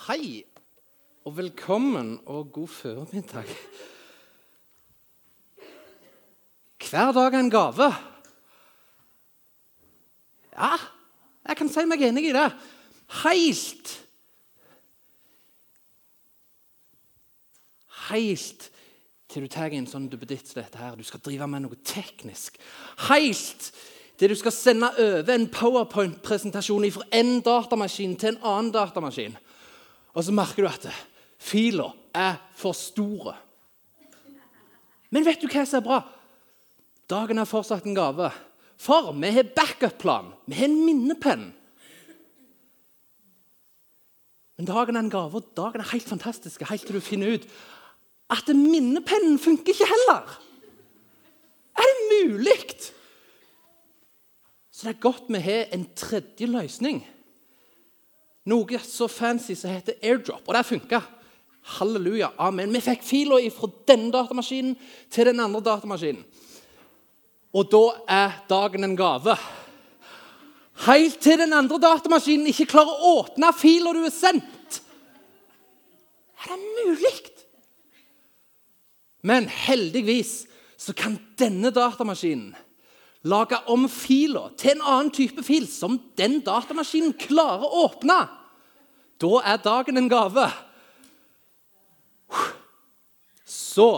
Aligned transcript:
Hei 0.00 0.46
og 1.28 1.34
velkommen 1.36 2.14
og 2.24 2.52
god 2.52 2.68
formiddag. 2.72 3.50
Hver 6.90 7.12
dag 7.12 7.34
er 7.34 7.40
en 7.40 7.50
gave. 7.50 7.88
Ja, 10.54 10.70
jeg 11.48 11.58
kan 11.58 11.68
si 11.68 11.84
meg 11.84 12.06
enig 12.08 12.30
i 12.30 12.32
det. 12.32 12.46
Heilt. 13.20 13.92
Heilt 18.08 18.70
til 19.28 19.44
du 19.44 19.52
tar 19.52 19.76
en 19.76 19.90
sånn 19.90 20.08
duppeditt 20.08 20.48
som 20.48 20.62
dette 20.62 20.80
her. 20.80 20.96
Du 20.96 21.04
skal 21.04 21.20
drive 21.28 21.50
med 21.50 21.66
noe 21.66 21.76
teknisk. 21.84 22.56
Heilt 23.10 23.68
til 24.16 24.32
du 24.32 24.38
skal 24.40 24.56
sende 24.56 24.94
over 24.96 25.36
en 25.36 25.46
powerpoint-presentasjon 25.52 26.88
fra 26.96 27.08
en 27.20 27.36
datamaskin 27.44 28.16
til 28.16 28.32
en 28.32 28.42
annen 28.42 28.74
datamaskin. 28.80 29.36
Og 30.14 30.26
så 30.26 30.34
merker 30.34 30.64
du 30.64 30.70
at 30.70 30.88
fila 31.40 31.90
er 32.14 32.40
for 32.58 32.76
store. 32.76 33.36
Men 35.10 35.26
vet 35.26 35.42
du 35.42 35.48
hva 35.50 35.64
som 35.66 35.80
er 35.80 35.86
bra? 35.86 36.00
Dagen 37.10 37.42
er 37.42 37.48
fortsatt 37.48 37.86
en 37.86 37.98
gave. 37.98 38.30
For 38.80 39.10
vi 39.12 39.32
har 39.34 39.50
backup-plan. 39.56 40.30
Vi 40.46 40.58
har 40.58 40.70
en 40.70 40.84
minnepenn. 40.86 41.50
Men 44.60 44.68
dagen 44.68 44.96
er 44.96 45.06
en 45.06 45.12
gave, 45.12 45.40
og 45.40 45.52
dagen 45.56 45.80
er 45.80 45.92
helt 45.94 46.08
fantastisk 46.08 46.62
helt 46.68 46.84
til 46.84 46.98
du 46.98 47.00
finner 47.00 47.38
ut 47.38 47.46
at 48.30 48.50
minnepennen 48.54 49.38
funker 49.40 49.72
ikke 49.72 49.88
heller. 49.88 50.34
Er 51.74 51.88
det 51.88 52.10
mulig? 52.10 52.58
Så 54.70 54.86
det 54.86 54.94
er 54.94 55.00
godt 55.02 55.32
vi 55.32 55.40
har 55.42 55.72
en 55.74 55.86
tredje 55.96 56.46
løsning. 56.46 57.00
Noe 58.48 58.78
så 58.84 59.08
fancy 59.10 59.54
som 59.58 59.72
heter 59.74 59.98
airdrop. 60.02 60.46
Og 60.46 60.54
det 60.56 60.66
funka. 60.68 61.00
Halleluja, 61.76 62.30
amen. 62.40 62.72
Vi 62.72 62.80
fikk 62.84 63.02
fila 63.04 63.40
fra 63.52 63.68
denne 63.88 64.12
datamaskinen 64.14 64.76
til 65.12 65.28
den 65.28 65.42
andre 65.44 65.60
datamaskinen. 65.60 66.22
Og 67.52 67.66
da 67.68 67.82
er 68.08 68.38
dagen 68.48 68.86
en 68.86 68.96
gave. 68.96 69.34
Helt 70.86 71.18
til 71.20 71.42
den 71.42 71.52
andre 71.52 71.80
datamaskinen 71.82 72.48
ikke 72.48 72.70
klarer 72.70 72.94
å 72.94 73.18
åpne 73.20 73.50
fila 73.52 73.92
du 73.92 74.04
er 74.06 74.14
sendt. 74.14 74.80
Er 76.40 76.54
det 76.54 76.86
mulig? 76.86 77.18
Men 79.26 79.50
heldigvis 79.52 80.46
så 80.80 80.94
kan 80.96 81.18
denne 81.38 81.68
datamaskinen 81.76 82.54
lage 83.28 83.58
om 83.68 83.88
fila 83.88 84.48
til 84.58 84.76
en 84.76 84.84
annen 84.84 85.12
type 85.12 85.42
fil 85.44 85.66
som 85.68 85.98
den 86.18 86.38
datamaskinen 86.44 87.12
klarer 87.20 87.66
å 87.66 87.84
åpne. 87.86 88.20
Da 89.20 89.32
er 89.44 89.60
dagen 89.60 90.00
en 90.00 90.08
gave. 90.08 90.46
Så 93.44 93.90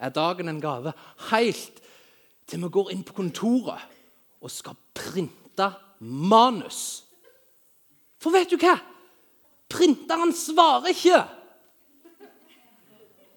er 0.00 0.14
dagen 0.16 0.48
en 0.48 0.62
gave 0.62 0.94
helt 1.30 1.82
til 2.48 2.64
vi 2.64 2.72
går 2.72 2.94
inn 2.94 3.04
på 3.06 3.16
kontoret 3.18 3.84
og 4.40 4.52
skal 4.52 4.78
printe 4.96 5.68
manus. 6.00 7.04
For 8.20 8.32
vet 8.32 8.52
du 8.52 8.56
hva? 8.60 8.78
Printeren 9.70 10.32
svarer 10.34 10.90
ikke. 10.90 11.20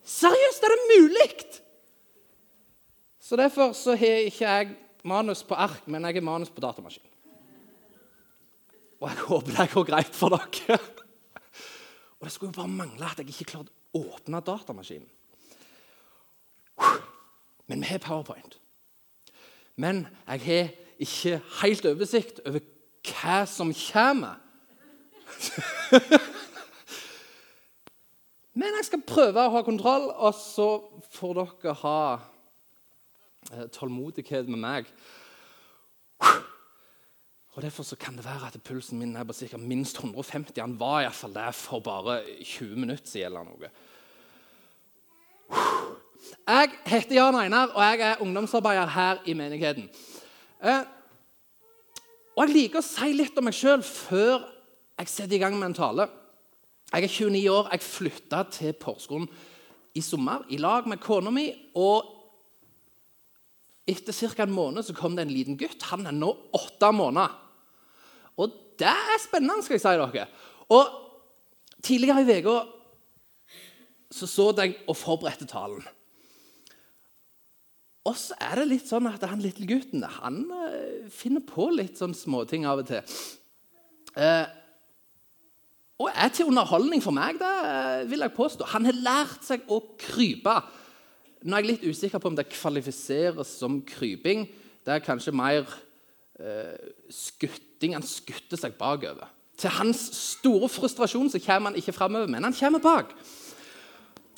Seriøst, 0.04 0.64
er 0.64 0.74
det 0.74 0.88
mulig? 0.90 1.28
Så 3.34 3.38
Derfor 3.38 3.72
så 3.74 3.96
har 3.96 4.28
ikke 4.28 4.46
jeg 4.46 4.76
manus 5.04 5.40
på 5.44 5.56
ark, 5.58 5.88
men 5.88 6.06
jeg 6.06 6.14
har 6.14 6.22
manus 6.22 6.50
på 6.54 6.62
datamaskin. 6.62 7.02
Og 9.02 9.10
jeg 9.10 9.18
håper 9.18 9.52
det 9.58 9.72
går 9.72 9.84
greit 9.88 10.14
for 10.14 10.30
dere. 10.30 10.78
Og 12.20 12.28
det 12.28 12.32
skulle 12.32 12.52
jo 12.54 12.62
bare 12.62 12.68
mangle 12.68 13.06
at 13.10 13.18
jeg 13.18 13.32
ikke 13.34 13.48
klarte 13.50 13.74
å 13.98 14.04
åpne 14.06 14.38
datamaskinen. 14.46 15.10
Men 17.66 17.82
vi 17.82 17.90
har 17.90 18.04
Powerpoint. 18.06 18.60
Men 19.82 20.04
jeg 20.28 20.42
har 20.46 20.70
ikke 21.00 21.42
helt 21.64 21.88
oversikt 21.90 22.44
over 22.46 22.60
hva 23.10 23.40
som 23.50 23.74
kommer. 23.74 24.38
Men 28.54 28.78
jeg 28.78 28.86
skal 28.92 29.02
prøve 29.02 29.42
å 29.42 29.56
ha 29.58 29.66
kontroll, 29.66 30.12
og 30.14 30.38
så 30.38 30.70
får 31.18 31.34
dere 31.42 31.76
ha 31.82 32.04
tålmodighet 33.74 34.50
med 34.50 34.60
meg. 34.60 34.90
Og 37.54 37.62
Derfor 37.62 37.84
så 37.84 37.96
kan 37.96 38.16
det 38.18 38.26
være 38.26 38.48
at 38.50 38.64
pulsen 38.66 39.00
min 39.00 39.16
er 39.16 39.24
på 39.24 39.34
ca. 39.34 39.58
minst 39.58 39.98
150. 39.98 40.62
Han 40.62 40.80
var 40.80 41.02
iallfall 41.02 41.34
der 41.34 41.52
for 41.52 41.80
bare 41.80 42.22
20 42.44 42.80
minutter 42.80 43.06
siden. 43.06 43.26
eller 43.26 43.44
noe. 43.44 43.70
Jeg 46.48 46.70
heter 46.86 47.16
Jan 47.16 47.36
Einar, 47.36 47.68
og 47.68 47.84
jeg 47.84 48.00
er 48.00 48.22
ungdomsarbeider 48.22 48.88
her 48.88 49.18
i 49.26 49.34
menigheten. 49.34 49.90
Eh, 50.64 50.84
og 52.36 52.48
Jeg 52.48 52.56
liker 52.56 52.80
å 52.80 52.86
si 52.86 53.14
litt 53.14 53.38
om 53.38 53.46
meg 53.46 53.54
sjøl 53.54 53.84
før 53.84 54.50
jeg 55.00 55.08
setter 55.10 55.36
i 55.36 55.40
gang 55.40 55.58
med 55.60 55.72
en 55.72 55.78
tale. 55.78 56.08
Jeg 56.94 57.04
er 57.04 57.08
29 57.08 57.50
år. 57.52 57.70
Jeg 57.72 57.82
flytta 57.82 58.44
til 58.54 58.74
Porsgrunn 58.74 59.28
i 59.94 60.02
sommer 60.02 60.46
i 60.50 60.58
lag 60.58 60.88
med 60.88 61.02
kona 61.02 61.30
mi. 61.34 61.48
Og 61.76 62.23
etter 63.88 64.16
ca. 64.16 64.44
en 64.44 64.56
måned 64.56 64.86
så 64.86 64.96
kom 64.96 65.16
det 65.16 65.26
en 65.26 65.34
liten 65.34 65.58
gutt. 65.60 65.90
Han 65.92 66.08
er 66.08 66.16
nå 66.16 66.32
åtte 66.56 66.92
måneder. 66.96 67.34
Og 68.40 68.54
det 68.80 68.90
er 68.90 69.22
spennende, 69.22 69.64
skal 69.64 69.78
jeg 69.78 69.86
si 69.86 69.98
dere. 70.00 70.28
Og 70.74 71.00
Tidligere 71.84 72.24
i 72.24 72.40
uka 72.40 72.62
så, 74.14 74.28
så 74.30 74.54
jeg 74.56 74.78
og 74.88 74.96
forberedte 74.96 75.46
talen. 75.50 75.84
Og 78.08 78.16
så 78.20 78.36
er 78.40 78.60
det 78.60 78.70
litt 78.70 78.88
sånn 78.88 79.08
at 79.10 79.24
han 79.28 79.42
lille 79.44 79.68
gutten 79.68 80.04
han 80.20 80.44
uh, 80.52 81.10
finner 81.12 81.44
på 81.44 81.70
litt 81.74 82.00
sånn 82.00 82.16
småting 82.16 82.68
av 82.68 82.84
og 82.84 82.90
til. 82.92 83.18
Eh, 84.14 84.46
og 86.04 86.10
er 86.12 86.32
til 86.36 86.52
underholdning 86.52 87.02
for 87.04 87.16
meg, 87.16 87.40
det 87.42 88.10
vil 88.12 88.24
jeg 88.26 88.36
påstå. 88.36 88.68
Han 88.74 88.88
har 88.90 89.00
lært 89.00 89.48
seg 89.48 89.64
å 89.72 89.80
krype. 90.00 90.56
Nå 91.44 91.56
er 91.56 91.64
jeg 91.64 91.72
litt 91.74 91.88
usikker 91.92 92.22
på 92.24 92.32
om 92.32 92.38
det 92.38 92.48
kvalifiseres 92.54 93.58
som 93.60 93.82
kryping. 93.84 94.46
Det 94.84 94.94
er 94.96 95.04
kanskje 95.04 95.36
mer 95.36 95.68
eh, 96.40 96.92
skutting. 97.12 97.98
Han 97.98 98.06
skutter 98.08 98.60
seg 98.60 98.78
bakover. 98.80 99.28
Til 99.60 99.74
hans 99.76 100.02
store 100.18 100.70
frustrasjon 100.72 101.30
så 101.30 101.42
kommer 101.44 101.72
han 101.72 101.80
ikke 101.80 101.96
framover, 101.96 102.32
men 102.32 102.48
han 102.48 102.56
kommer 102.56 102.82
bak. 102.84 103.12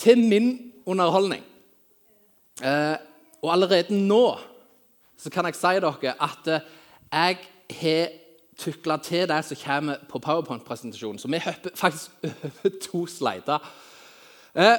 Til 0.02 0.20
min 0.20 0.74
underholdning. 0.86 1.44
Eh, 2.64 2.98
og 3.42 3.54
allerede 3.54 3.96
nå 3.96 4.38
så 5.18 5.30
kan 5.32 5.46
jeg 5.46 5.58
si 5.58 5.78
dere 5.80 6.16
at 6.22 6.50
eh, 6.52 6.66
jeg 7.12 7.38
har 7.80 8.14
tukla 8.58 8.98
til 9.04 9.28
det 9.28 9.40
som 9.46 9.58
kommer 9.60 10.02
på 10.10 10.20
PowerPoint-presentasjonen. 10.20 11.20
Så 11.20 11.28
vi 11.28 11.42
hopper 11.44 11.70
faktisk 11.76 12.12
over 12.24 12.76
to 12.82 13.06
slider. 13.06 13.60
Eh, 14.56 14.78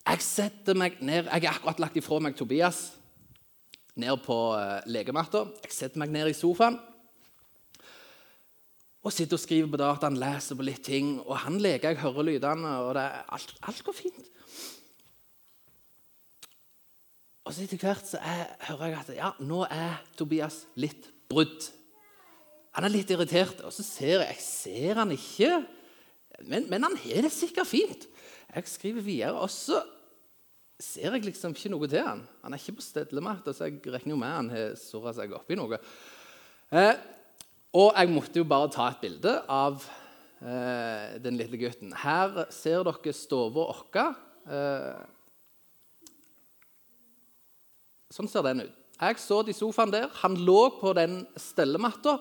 jeg 0.00 0.24
setter 0.24 0.78
meg 0.78 0.96
ned 1.04 1.28
Jeg 1.28 1.44
har 1.44 1.58
akkurat 1.58 1.82
lagt 1.82 1.98
ifra 2.00 2.20
meg 2.22 2.36
Tobias 2.38 2.90
ned 4.00 4.22
på 4.24 4.36
eh, 4.56 4.80
legematta. 4.88 5.44
Jeg 5.66 5.74
setter 5.76 6.00
meg 6.00 6.12
ned 6.14 6.30
i 6.30 6.36
sofaen 6.36 6.78
og 9.00 9.14
sitter 9.14 9.38
og 9.38 9.40
skriver 9.40 9.70
på 9.72 9.78
dataen, 9.80 10.18
leser 10.20 10.58
på 10.58 10.64
litt 10.66 10.82
ting. 10.84 11.14
Og 11.24 11.32
han 11.46 11.56
leker, 11.62 11.94
jeg 11.94 12.02
hører 12.02 12.26
lydene, 12.28 12.72
og 12.84 12.98
alt, 13.00 13.54
alt 13.64 13.82
går 13.86 13.96
fint. 13.96 14.26
Og 17.48 17.54
så 17.56 17.64
etter 17.64 17.80
hvert 17.80 18.06
så 18.06 18.20
jeg, 18.20 18.48
hører 18.68 18.90
jeg 18.90 18.98
at 19.00 19.12
ja, 19.16 19.30
nå 19.40 19.62
er 19.72 20.02
Tobias 20.18 20.62
litt 20.78 21.08
brudd. 21.32 21.64
Han 22.76 22.86
er 22.86 22.92
litt 22.92 23.10
irritert. 23.10 23.64
Og 23.64 23.72
så 23.74 23.86
ser 23.86 24.20
jeg 24.20 24.34
jeg 24.34 24.44
ser 24.44 25.00
han 25.00 25.16
ikke, 25.16 25.62
men, 26.48 26.66
men 26.70 26.86
han 26.86 26.96
har 27.04 27.26
det 27.26 27.32
sikkert 27.34 27.68
fint. 27.68 28.06
Jeg 28.50 28.70
skriver 28.70 29.04
videre, 29.04 29.36
og 29.38 29.50
så 29.52 29.82
ser 30.80 31.14
jeg 31.14 31.28
liksom 31.28 31.54
ikke 31.54 31.72
noe 31.72 31.88
til 31.90 32.04
han. 32.06 32.22
Han 32.42 32.56
er 32.56 32.62
ikke 32.62 32.78
på 32.78 32.86
stedlematta, 32.86 33.54
så 33.54 33.68
jeg 33.68 33.82
regner 33.84 34.14
jo 34.14 34.20
med 34.20 34.34
han 34.34 34.52
har 34.54 34.76
surra 34.80 35.12
seg 35.16 35.34
oppi 35.36 35.58
noe. 35.58 35.78
Eh, 36.72 36.94
og 37.76 37.92
jeg 37.94 38.10
måtte 38.10 38.40
jo 38.40 38.48
bare 38.48 38.70
ta 38.72 38.88
et 38.90 39.02
bilde 39.02 39.36
av 39.52 39.84
eh, 40.40 41.16
den 41.22 41.38
lille 41.38 41.60
gutten. 41.60 41.92
Her 42.02 42.46
ser 42.54 42.82
dere 42.88 43.14
stua 43.14 43.50
vår. 43.54 43.84
Eh, 44.50 45.08
Sånn 48.10 48.26
ser 48.26 48.42
den 48.42 48.64
ut. 48.64 48.76
Jeg 49.00 49.20
så 49.22 49.38
det 49.46 49.54
i 49.54 49.56
sofaen 49.56 49.92
der. 49.94 50.08
Han 50.24 50.34
lå 50.44 50.58
på 50.80 50.90
den 50.98 51.22
stellematta. 51.38 52.18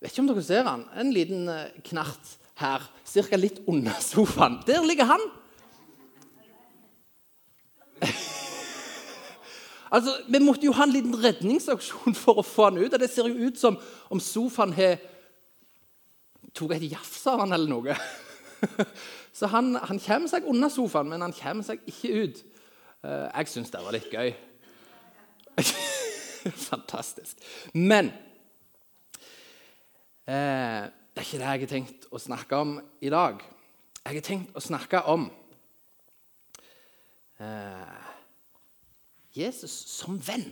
Vet 0.00 0.14
ikke 0.14 0.24
om 0.24 0.30
dere 0.30 0.44
ser 0.46 0.64
han. 0.66 0.86
En 0.98 1.12
liten 1.14 1.44
eh, 1.52 1.76
knart 1.90 2.32
her, 2.58 2.82
ca. 3.06 3.36
litt 3.38 3.60
under 3.66 3.94
sofaen. 4.02 4.62
Der 4.66 4.82
ligger 4.86 5.04
han. 5.04 5.20
altså, 9.94 10.16
Vi 10.28 10.38
måtte 10.38 10.66
jo 10.66 10.72
ha 10.72 10.84
en 10.86 10.94
liten 10.94 11.14
redningsaksjon 11.22 12.14
for 12.18 12.42
å 12.42 12.46
få 12.46 12.70
han 12.70 12.80
ut. 12.82 12.92
og 12.92 13.00
Det 13.00 13.10
ser 13.10 13.28
jo 13.30 13.48
ut 13.48 13.58
som 13.60 13.78
om 14.10 14.20
sofaen 14.20 14.74
har 14.74 14.98
tok 16.56 16.74
et 16.74 16.90
jafs 16.90 17.26
av 17.30 17.44
han 17.44 17.54
eller 17.54 17.70
noe. 17.70 17.96
Så 19.38 19.46
han, 19.52 19.76
han 19.76 20.00
kommer 20.02 20.30
seg 20.30 20.46
unna 20.50 20.70
sofaen, 20.72 21.10
men 21.12 21.22
han 21.22 21.34
kommer 21.36 21.66
seg 21.66 21.84
ikke 21.86 22.24
ut. 22.24 22.40
Eh, 23.06 23.26
jeg 23.30 23.50
syns 23.52 23.70
det 23.70 23.82
var 23.84 23.94
litt 23.94 24.10
gøy. 24.10 24.32
Fantastisk. 26.70 27.38
Men 27.74 28.10
eh, 30.26 30.88
det 31.18 31.24
er 31.24 31.26
ikke 31.26 31.38
det 31.38 31.46
jeg 31.50 31.60
har 31.60 31.70
tenkt 31.70 32.04
å 32.14 32.18
snakke 32.22 32.58
om 32.62 32.76
i 33.02 33.10
dag. 33.10 33.40
Jeg 34.04 34.14
har 34.14 34.22
tenkt 34.22 34.54
å 34.54 34.60
snakke 34.62 35.00
om 35.10 35.24
eh, 37.42 38.04
Jesus 39.34 39.74
som 39.90 40.20
venn. 40.22 40.46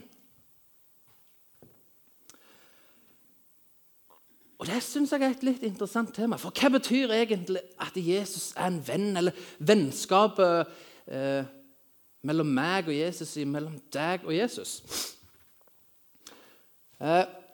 Og 4.59 4.67
Det 4.67 4.81
syns 4.83 5.15
jeg 5.15 5.23
er 5.23 5.37
et 5.37 5.47
litt 5.47 5.63
interessant 5.71 6.11
tema. 6.19 6.35
For 6.35 6.51
hva 6.51 6.75
betyr 6.75 7.15
egentlig 7.15 7.63
at 7.79 7.95
Jesus 7.95 8.51
er 8.57 8.67
en 8.67 8.83
venn, 8.91 9.13
eller 9.23 9.39
vennskapet 9.63 10.77
eh, 11.07 11.47
mellom 12.27 12.51
meg 12.59 12.91
og 12.91 12.99
Jesus, 12.99 13.39
mellom 13.47 13.79
deg 13.95 14.27
og 14.27 14.35
Jesus? 14.35 14.81
Eh, 16.99 17.46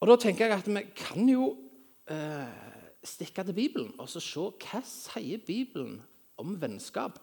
og 0.00 0.08
Da 0.10 0.16
tenker 0.20 0.46
jeg 0.46 0.58
at 0.58 0.68
vi 0.68 0.82
kan 0.96 1.28
jo 1.28 1.54
eh, 2.10 2.50
stikke 3.06 3.44
til 3.46 3.56
Bibelen 3.56 3.94
og 3.98 4.10
så 4.10 4.20
se 4.20 4.50
hva 4.50 4.82
sier 4.84 5.40
Bibelen 5.46 6.00
om 6.36 6.56
vennskap. 6.60 7.18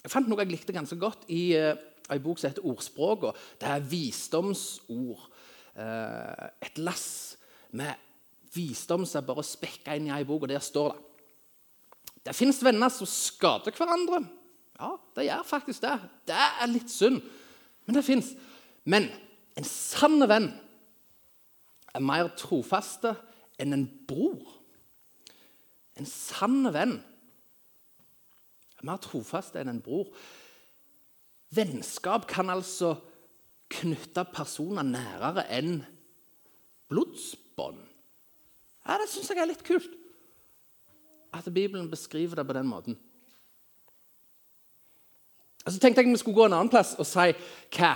Jeg 0.00 0.12
fant 0.12 0.28
noe 0.30 0.40
jeg 0.40 0.52
likte 0.54 0.72
ganske 0.72 0.96
godt 1.00 1.26
i 1.28 1.50
eh, 1.58 1.76
en 2.10 2.22
bok 2.24 2.40
som 2.40 2.50
heter 2.50 2.66
Ordspråka. 2.66 3.34
Det 3.60 3.68
er 3.68 3.86
visdomsord. 3.86 5.28
Uh, 5.70 6.48
et 6.60 6.80
lass 6.82 7.38
med 7.78 7.94
visdom 8.52 9.04
som 9.06 9.20
er 9.20 9.28
bare 9.28 9.44
spekka 9.46 9.94
inn 9.96 10.08
i 10.08 10.12
ei 10.12 10.26
bok, 10.26 10.42
og 10.44 10.50
der 10.50 10.62
står 10.64 10.90
det 10.96 11.06
Det 12.26 12.34
fins 12.36 12.58
venner 12.60 12.90
som 12.92 13.08
skader 13.08 13.72
hverandre. 13.72 14.18
Ja, 14.76 14.90
det 15.16 15.28
gjør 15.28 15.46
faktisk 15.46 15.84
det. 15.86 15.94
Det 16.28 16.36
er 16.36 16.68
litt 16.68 16.90
synd, 16.92 17.22
men 17.86 17.96
det 17.96 18.04
fins. 18.04 18.34
Men 18.84 19.06
en 19.56 19.64
sann 19.64 20.20
venn 20.28 20.50
er 21.94 22.04
mer 22.04 22.30
trofaste 22.38 23.14
enn 23.60 23.74
en 23.76 23.86
bror. 24.08 24.56
En 25.98 26.08
sann 26.08 26.64
venn 26.72 26.98
er 28.80 28.86
mer 28.88 29.00
trofast 29.04 29.58
enn 29.60 29.72
en 29.72 29.82
bror. 29.84 30.08
Vennskap 31.54 32.28
kan 32.30 32.52
altså 32.52 32.94
knytte 33.70 34.24
personer 34.32 34.86
nærere 34.86 35.44
enn 35.52 35.80
blodsbånd. 36.90 37.80
Ja, 38.86 38.96
det 38.98 39.10
syns 39.10 39.30
jeg 39.30 39.42
er 39.42 39.50
litt 39.50 39.66
kult. 39.66 39.90
At 41.36 41.46
Bibelen 41.54 41.90
beskriver 41.90 42.40
det 42.40 42.46
på 42.48 42.56
den 42.56 42.66
måten. 42.66 42.96
Så 45.66 45.78
tenkte 45.78 46.02
jeg 46.02 46.10
vi 46.10 46.18
skulle 46.18 46.38
gå 46.38 46.48
en 46.48 46.56
annen 46.56 46.72
plass 46.72 46.96
og 46.98 47.06
si 47.06 47.28
hva 47.76 47.92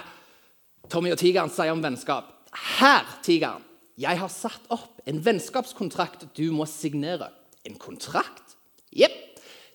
Tommy 0.93 1.15
og 1.15 1.19
Tigeren 1.19 1.51
sier 1.51 1.73
om 1.73 1.83
vennskap. 1.83 2.29
Her, 2.77 3.09
Tigeren, 3.25 3.65
jeg 4.01 4.19
har 4.19 4.31
satt 4.33 4.65
opp 4.75 5.03
en 5.07 5.21
vennskapskontrakt 5.23 6.27
du 6.35 6.49
må 6.55 6.67
signere. 6.67 7.31
En 7.65 7.77
kontrakt? 7.79 8.57
Jepp. 8.95 9.21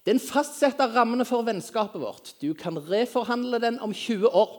Den 0.08 0.20
fastsetter 0.20 0.92
rammene 0.96 1.26
for 1.28 1.46
vennskapet 1.48 2.02
vårt. 2.02 2.34
Du 2.42 2.54
kan 2.58 2.80
reforhandle 2.90 3.60
den 3.62 3.80
om 3.84 3.94
20 3.94 4.28
år. 4.28 4.54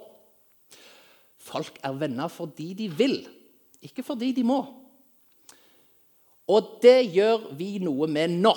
Folk 1.41 1.81
er 1.83 1.97
venner 1.97 2.29
fordi 2.31 2.73
de 2.77 2.89
vil, 2.93 3.17
ikke 3.83 4.05
fordi 4.05 4.33
de 4.37 4.45
må. 4.45 4.61
Og 6.51 6.77
det 6.83 7.13
gjør 7.15 7.49
vi 7.57 7.79
noe 7.83 8.09
med 8.11 8.37
nå. 8.43 8.53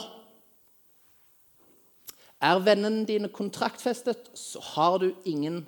Er 2.44 2.60
vennene 2.60 3.06
dine 3.08 3.30
kontraktfestet, 3.32 4.34
så 4.36 4.60
har 4.74 4.98
du 5.00 5.14
ingen, 5.30 5.62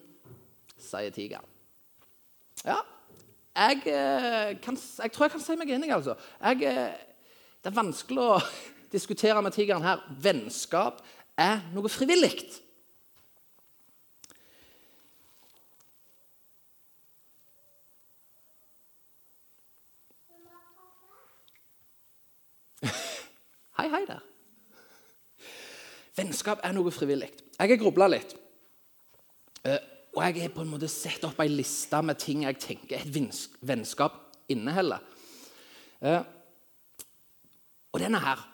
sier 0.81 1.13
tigeren. 1.15 1.47
Ja, 2.65 2.81
jeg, 3.55 3.81
eh, 3.85 4.61
kan, 4.61 4.77
jeg, 4.99 5.11
tror 5.11 5.25
jeg 5.25 5.31
kan 5.31 5.39
si 5.41 5.55
meg 5.55 5.69
enig, 5.71 5.91
altså. 5.95 6.15
Jeg, 6.41 6.63
eh, 6.67 6.93
det 7.63 7.71
er 7.71 7.77
vanskelig 7.77 8.19
å 8.19 8.39
diskutere 8.95 9.41
med 9.41 9.55
tigeren 9.55 9.85
her. 9.85 10.03
Vennskap 10.21 10.99
er 11.39 11.63
noe 11.75 11.89
frivillig. 11.91 12.35
Hei, 23.75 23.87
hei 23.91 24.05
der. 24.07 24.21
Vennskap 26.15 26.59
er 26.63 26.71
noe 26.75 26.91
frivillig. 26.95 27.31
Jeg 27.55 27.71
har 27.71 27.79
grubla 27.79 28.07
litt. 28.11 28.35
Og 30.15 30.23
jeg 30.23 30.45
har 30.45 30.55
på 30.55 30.63
en 30.63 30.71
måte 30.71 30.87
sett 30.91 31.23
opp 31.27 31.39
ei 31.43 31.49
liste 31.51 31.99
med 32.05 32.19
ting 32.21 32.45
jeg 32.45 32.59
tenker 32.63 33.01
et 33.01 33.47
vennskap 33.67 34.21
inneholder. 34.51 35.03
Eh, 36.01 36.21
og 37.91 38.03
denne 38.03 38.21
her 38.23 38.51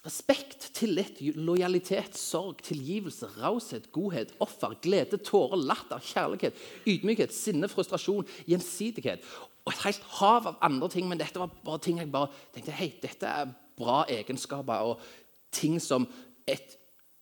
Respekt, 0.00 0.70
tillit, 0.72 1.18
lojalitet, 1.36 2.14
sorg, 2.16 2.62
tilgivelse, 2.64 3.26
raushet, 3.36 3.90
godhet, 3.92 4.30
offer, 4.40 4.72
glede, 4.80 5.18
tårer, 5.20 5.60
latter, 5.60 6.00
kjærlighet, 6.00 6.56
ydmykhet, 6.88 7.34
sinne, 7.36 7.68
frustrasjon, 7.68 8.24
gjensidighet. 8.48 9.26
Og 9.68 9.74
et 9.74 9.82
helt 9.84 10.06
hav 10.16 10.48
av 10.48 10.56
andre 10.64 10.88
ting, 10.88 11.04
men 11.10 11.20
dette 11.20 11.42
var 11.42 11.52
bare 11.66 11.82
ting 11.84 12.00
jeg 12.00 12.08
bare 12.14 12.32
tenkte 12.54 12.78
hei, 12.78 12.88
dette 13.02 13.28
er 13.28 13.52
bra 13.76 14.06
egenskaper 14.08 14.88
og 14.88 15.04
ting 15.52 15.76
som 15.84 16.08
et 16.48 16.78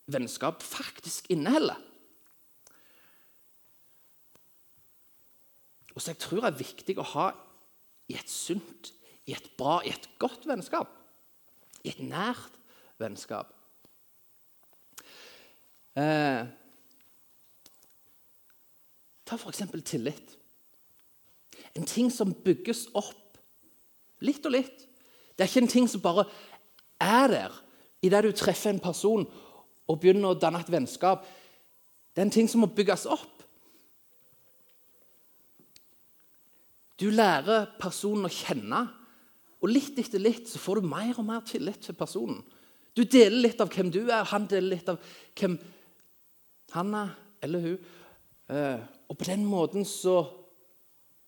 vennskap 0.07 0.63
faktisk 0.63 1.27
inneholder. 1.35 1.83
Og 5.99 6.03
så 6.03 6.13
jeg 6.13 6.23
tror 6.23 6.45
er 6.47 6.55
viktig 6.55 6.95
å 7.03 7.07
ha 7.17 7.27
i 8.07 8.15
et 8.15 8.31
sunt, 8.31 8.93
i 9.27 9.35
et 9.35 9.49
bra, 9.59 9.81
i 9.83 9.91
et 9.91 10.05
godt 10.23 10.45
vennskap. 10.47 10.93
I 11.83 11.91
et 11.91 12.03
nært 12.07 12.55
vennskap. 13.03 13.51
Eh, 15.99 16.45
ta 19.27 19.39
f.eks. 19.41 19.65
tillit. 19.83 20.37
En 21.75 21.89
ting 21.91 22.13
som 22.15 22.31
bygges 22.31 22.85
opp 22.95 23.41
litt 24.23 24.47
og 24.47 24.55
litt. 24.55 24.87
Det 25.35 25.43
er 25.43 25.51
ikke 25.51 25.65
en 25.65 25.73
ting 25.73 25.91
som 25.91 26.05
bare 26.05 26.29
er 27.03 27.27
der 27.33 27.59
idet 28.07 28.23
du 28.23 28.31
treffer 28.39 28.71
en 28.71 28.79
person 28.83 29.27
og 29.91 29.99
begynner 29.99 30.31
å 30.31 30.39
danne 30.39 30.63
et 30.63 30.71
vennskap. 30.71 31.27
Det 32.15 32.23
er 32.23 32.29
en 32.29 32.37
ting 32.39 32.47
som 32.51 32.63
må 32.63 32.71
bygges 32.71 33.09
opp. 33.11 33.38
Du 36.99 37.09
lærer 37.15 37.69
personen 37.79 38.27
å 38.27 38.33
kjenne, 38.33 38.83
og 39.59 39.71
litt 39.71 39.99
etter 39.99 40.23
litt 40.23 40.51
så 40.51 40.61
får 40.63 40.81
du 40.81 40.89
mer 40.91 41.19
og 41.19 41.27
mer 41.27 41.45
tillit 41.47 41.83
til 41.87 41.97
personen. 41.99 42.41
Du 42.95 43.05
deler 43.07 43.45
litt 43.45 43.61
av 43.63 43.71
hvem 43.71 43.91
du 43.95 44.01
er, 44.07 44.27
han 44.27 44.47
deler 44.51 44.75
litt 44.75 44.91
av 44.91 44.99
hvem 45.39 45.55
han 46.75 46.95
er, 46.99 47.13
eller 47.47 47.65
hun. 47.65 47.89
Eh, 48.51 48.81
og 49.09 49.19
på 49.19 49.29
den 49.29 49.45
måten 49.47 49.87
så 49.87 50.21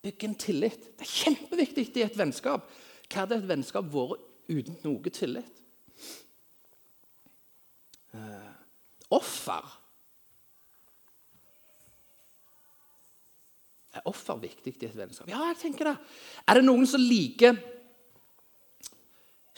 bygger 0.03 0.31
en 0.31 0.39
tillit. 0.41 0.89
Det 0.99 1.07
er 1.07 1.12
kjempeviktig 1.12 1.87
i 2.00 2.07
et 2.07 2.19
vennskap. 2.19 2.67
Hva 3.07 3.25
hadde 3.25 3.39
et 3.41 3.49
vennskap 3.50 3.87
vært 3.93 4.27
uten 4.50 4.79
noe 4.83 5.15
tillit? 5.15 5.62
Eh, 8.15 8.50
offer. 9.15 9.77
Er 13.94 14.06
offer 14.06 14.38
viktig 14.38 14.76
i 14.76 14.87
et 14.87 14.97
vennskap? 14.97 15.28
Ja, 15.28 15.42
jeg 15.50 15.59
tenker 15.62 15.90
det. 15.90 15.97
Er 16.47 16.61
det 16.61 16.66
noen 16.66 16.87
som 16.87 17.02
liker 17.02 17.56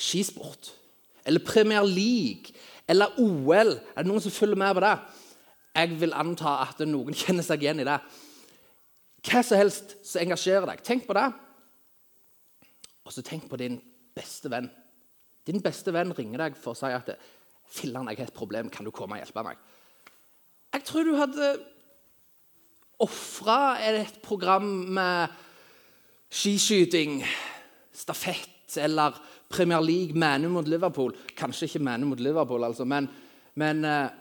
skisport? 0.00 0.72
eller 1.24 1.40
Premier 1.40 1.82
League 1.82 2.54
eller 2.86 3.14
OL. 3.18 3.76
Er 3.94 4.02
det 4.02 4.10
noen 4.10 4.22
som 4.22 4.34
følger 4.34 4.58
med 4.58 4.74
på 4.74 4.84
det? 4.84 4.92
Jeg 5.72 5.96
vil 6.00 6.14
anta 6.18 6.58
at 6.66 6.82
noen 6.88 7.16
kjenner 7.22 7.46
seg 7.46 7.64
igjen 7.64 7.82
i 7.82 7.88
det. 7.88 7.98
Hva 9.22 9.42
som 9.46 9.60
helst 9.60 9.96
som 10.06 10.24
engasjerer 10.24 10.66
deg. 10.72 10.82
Tenk 10.84 11.06
på 11.06 11.16
det. 11.16 11.28
Og 13.06 13.14
så 13.14 13.22
tenk 13.26 13.46
på 13.50 13.58
din 13.60 13.78
beste 14.14 14.50
venn. 14.52 14.68
Din 15.46 15.62
beste 15.62 15.94
venn 15.94 16.14
ringer 16.14 16.44
deg 16.46 16.58
for 16.58 16.74
å 16.74 16.78
si 16.78 16.90
at 16.90 17.16
'Filler'n, 17.72 18.10
jeg 18.10 18.18
har 18.18 18.28
et 18.28 18.36
problem. 18.36 18.68
Kan 18.68 18.84
du 18.84 18.90
komme 18.90 19.16
og 19.16 19.22
hjelpe 19.22 19.42
meg?' 19.46 19.62
Jeg 20.72 20.84
tror 20.84 21.04
du 21.04 21.14
hadde 21.16 21.46
Ofra 23.02 23.76
er 23.82 24.02
et 24.04 24.18
program 24.22 24.66
med 24.94 25.38
skiskyting, 26.32 27.20
stafett 27.92 28.76
eller 28.80 29.18
Premier 29.52 29.82
League 29.84 30.16
Manu 30.16 30.48
mot 30.48 30.68
Liverpool. 30.68 31.12
Kanskje 31.36 31.68
ikke 31.68 31.82
Manu 31.84 32.06
mot 32.08 32.20
Liverpool, 32.20 32.64
altså, 32.64 32.86
men, 32.88 33.08
men 33.58 33.84
eh, 33.84 34.12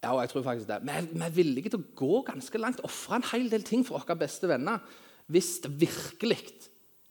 ja, 0.00 0.12
jeg 0.20 0.30
tror 0.32 0.44
faktisk 0.46 0.68
det. 0.68 0.80
Vi 0.84 0.92
er, 0.96 1.08
vi 1.12 1.24
er 1.26 1.34
villige 1.36 1.72
til 1.72 1.80
å 1.80 1.94
gå 1.98 2.20
ganske 2.28 2.60
langt, 2.60 2.84
ofre 2.86 3.18
en 3.18 3.30
hel 3.32 3.48
del 3.52 3.64
ting 3.66 3.82
for 3.86 3.98
våre 3.98 4.18
beste 4.20 4.48
venner 4.48 4.84
hvis 5.30 5.60
det 5.64 5.70
virkelig 5.78 6.40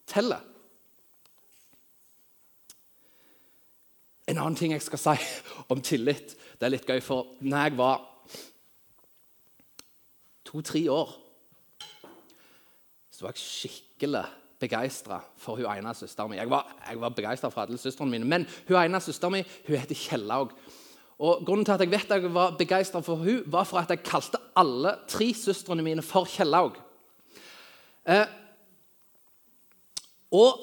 teller. 0.10 0.41
En 4.29 4.38
annen 4.38 4.58
ting 4.60 4.74
jeg 4.75 4.84
skal 4.86 5.01
si 5.01 5.29
om 5.72 5.81
tillit, 5.81 6.36
det 6.60 6.67
er 6.67 6.74
litt 6.74 6.89
gøy, 6.89 7.00
for 7.01 7.38
når 7.41 7.63
jeg 7.63 7.77
var 7.79 8.01
to-tre 10.50 10.82
år, 10.91 11.13
så 13.13 13.25
var 13.25 13.36
jeg 13.36 13.44
skikkelig 13.44 14.25
begeistra 14.60 15.22
for 15.39 15.60
hun 15.60 15.70
ene 15.72 15.94
søsteren 15.96 16.32
min. 16.32 16.39
Jeg 16.39 16.50
var, 16.51 16.68
jeg 16.88 17.00
var 17.01 17.15
begeistra 17.15 17.50
for 17.53 17.63
alle 17.63 17.79
søstrene 17.79 18.12
mine, 18.12 18.27
men 18.27 18.48
hun 18.68 18.77
ene 18.79 19.01
søsteren 19.03 19.38
min 19.38 19.48
hun 19.68 19.77
heter 19.77 19.96
Kjellaug. 19.96 20.53
Og 21.20 21.44
Grunnen 21.46 21.65
til 21.68 21.75
at 21.75 21.84
jeg 21.84 21.91
vet 21.91 22.12
jeg 22.15 22.34
var 22.34 22.56
begeistra 22.58 23.01
for 23.03 23.20
hun, 23.20 23.44
var 23.51 23.68
for 23.68 23.82
at 23.82 23.91
jeg 23.91 24.03
kalte 24.08 24.39
alle 24.58 24.96
tre 25.08 25.34
søstrene 25.36 25.84
mine 25.84 26.03
for 26.06 26.27
Kjellaug. 26.27 26.79
Eh, 28.08 28.25
og 30.32 30.60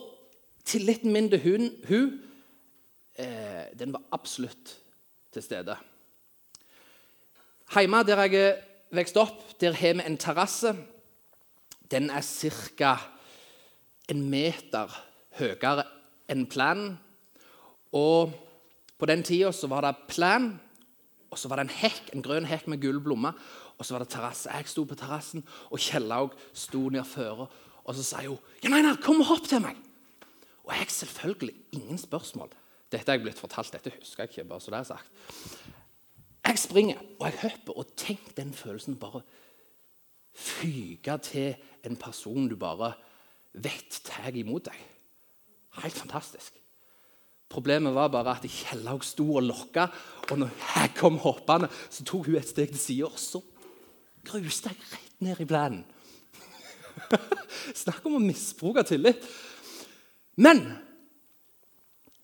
tilliten 0.64 1.12
min 1.12 1.28
til 1.30 1.42
hun, 1.44 1.68
hun 1.88 2.08
eh, 3.18 3.68
den 3.78 3.92
var 3.92 4.02
absolutt 4.16 4.78
til 5.32 5.44
stede. 5.44 5.76
Hjemme 7.76 8.02
der 8.06 8.24
jeg 8.24 8.56
er 8.90 9.00
vokst 9.00 9.18
opp, 9.20 9.42
der 9.60 9.74
har 9.76 9.94
vi 9.98 10.04
en 10.06 10.18
terrasse. 10.18 10.74
Den 11.90 12.10
er 12.10 12.22
ca. 12.22 12.96
en 14.08 14.22
meter 14.30 14.92
høyere 15.38 15.84
enn 16.30 16.46
planen. 16.46 16.98
Og 17.92 18.32
på 18.98 19.06
den 19.06 19.22
tida 19.22 19.50
var 19.66 19.82
det 19.82 19.96
plan, 20.08 20.60
og 21.30 21.38
så 21.38 21.48
var 21.48 21.56
det 21.56 21.66
en 21.66 21.78
hekk, 21.82 22.12
en 22.14 22.22
grønn 22.22 22.46
hekk 22.46 22.68
med 22.68 22.80
gul 22.80 23.00
blomme. 23.00 23.32
Og 23.78 23.84
så 23.84 23.94
var 23.94 24.04
det 24.04 24.12
terrasse. 24.14 24.50
Jeg 24.50 24.68
sto 24.68 24.84
på 24.84 24.96
terrassen, 24.96 25.44
og 25.70 25.78
Kjellaug 25.78 26.36
sto 26.54 26.88
ned 26.88 27.04
føre. 27.04 27.48
Og 27.84 27.94
så 27.94 28.02
sa 28.02 28.22
hun 28.24 28.38
ja, 28.62 28.68
nei, 28.68 28.82
nei, 28.82 28.96
'Kom 28.96 29.20
og 29.20 29.26
hopp 29.26 29.46
til 29.46 29.60
meg.' 29.60 29.76
Og 30.64 30.74
jeg 30.74 30.90
selvfølgelig 30.90 31.54
ingen 31.72 31.98
spørsmål. 31.98 32.50
Dette 32.90 33.12
er 33.12 33.18
jeg 33.18 33.22
blitt 33.22 33.38
fortalt, 33.38 33.72
dette 33.72 33.92
husker 33.98 34.24
jeg 34.24 34.30
ikke. 34.30 34.48
bare 34.48 34.60
så 34.60 34.70
det 34.70 34.78
er 34.78 34.82
sagt. 34.82 35.10
Jeg 36.46 36.60
springer 36.62 37.00
og 37.18 37.26
jeg 37.26 37.38
hopper, 37.42 37.78
og 37.80 37.96
tenk 37.98 38.36
den 38.36 38.52
følelsen 38.54 38.98
bare 39.00 39.22
fyke 40.36 41.16
til 41.24 41.56
en 41.86 41.96
person 41.98 42.46
du 42.48 42.56
bare 42.60 42.92
vet 43.56 44.00
tar 44.04 44.36
imot 44.36 44.68
deg. 44.68 44.78
Helt 45.82 45.96
fantastisk. 45.96 46.54
Problemet 47.48 47.94
var 47.94 48.10
bare 48.10 48.34
at 48.36 48.46
Kjellaug 48.50 49.04
sto 49.06 49.26
og 49.38 49.46
lokka, 49.46 49.86
og 50.30 50.38
når 50.38 50.54
jeg 50.62 50.94
kom 50.98 51.18
hoppende, 51.22 51.70
så 51.90 52.04
tok 52.04 52.26
hun 52.26 52.38
et 52.40 52.48
steg 52.48 52.72
til 52.72 52.80
sida, 52.80 53.10
og 53.10 53.20
så 53.22 53.40
gruste 54.26 54.72
jeg 54.72 54.90
rett 54.90 55.22
ned 55.22 55.42
i 55.42 55.48
plenen. 55.48 55.84
Snakk 57.82 58.06
om 58.08 58.18
å 58.18 58.22
misbruke 58.22 58.82
tillit. 58.86 59.22
Men 60.36 60.64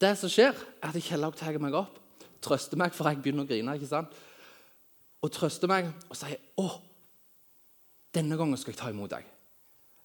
det 0.02 0.16
som 0.18 0.30
skjer, 0.32 0.56
er 0.82 0.90
at 0.90 1.06
Kjellaug 1.06 1.38
tar 1.38 1.58
meg 1.62 1.76
opp, 1.78 2.01
trøster 2.42 2.80
meg, 2.80 2.94
for 2.94 3.08
jeg 3.08 3.22
begynner 3.22 3.46
å 3.46 3.48
grine. 3.48 3.74
ikke 3.74 3.90
sant? 3.90 4.16
Og 5.22 5.30
trøster 5.32 5.70
meg 5.70 5.92
og 6.10 6.16
sier 6.16 6.36
'Å, 6.58 6.68
denne 8.14 8.36
gangen 8.36 8.56
skal 8.56 8.72
jeg 8.72 8.78
ta 8.78 8.90
imot 8.90 9.10
deg.' 9.10 9.28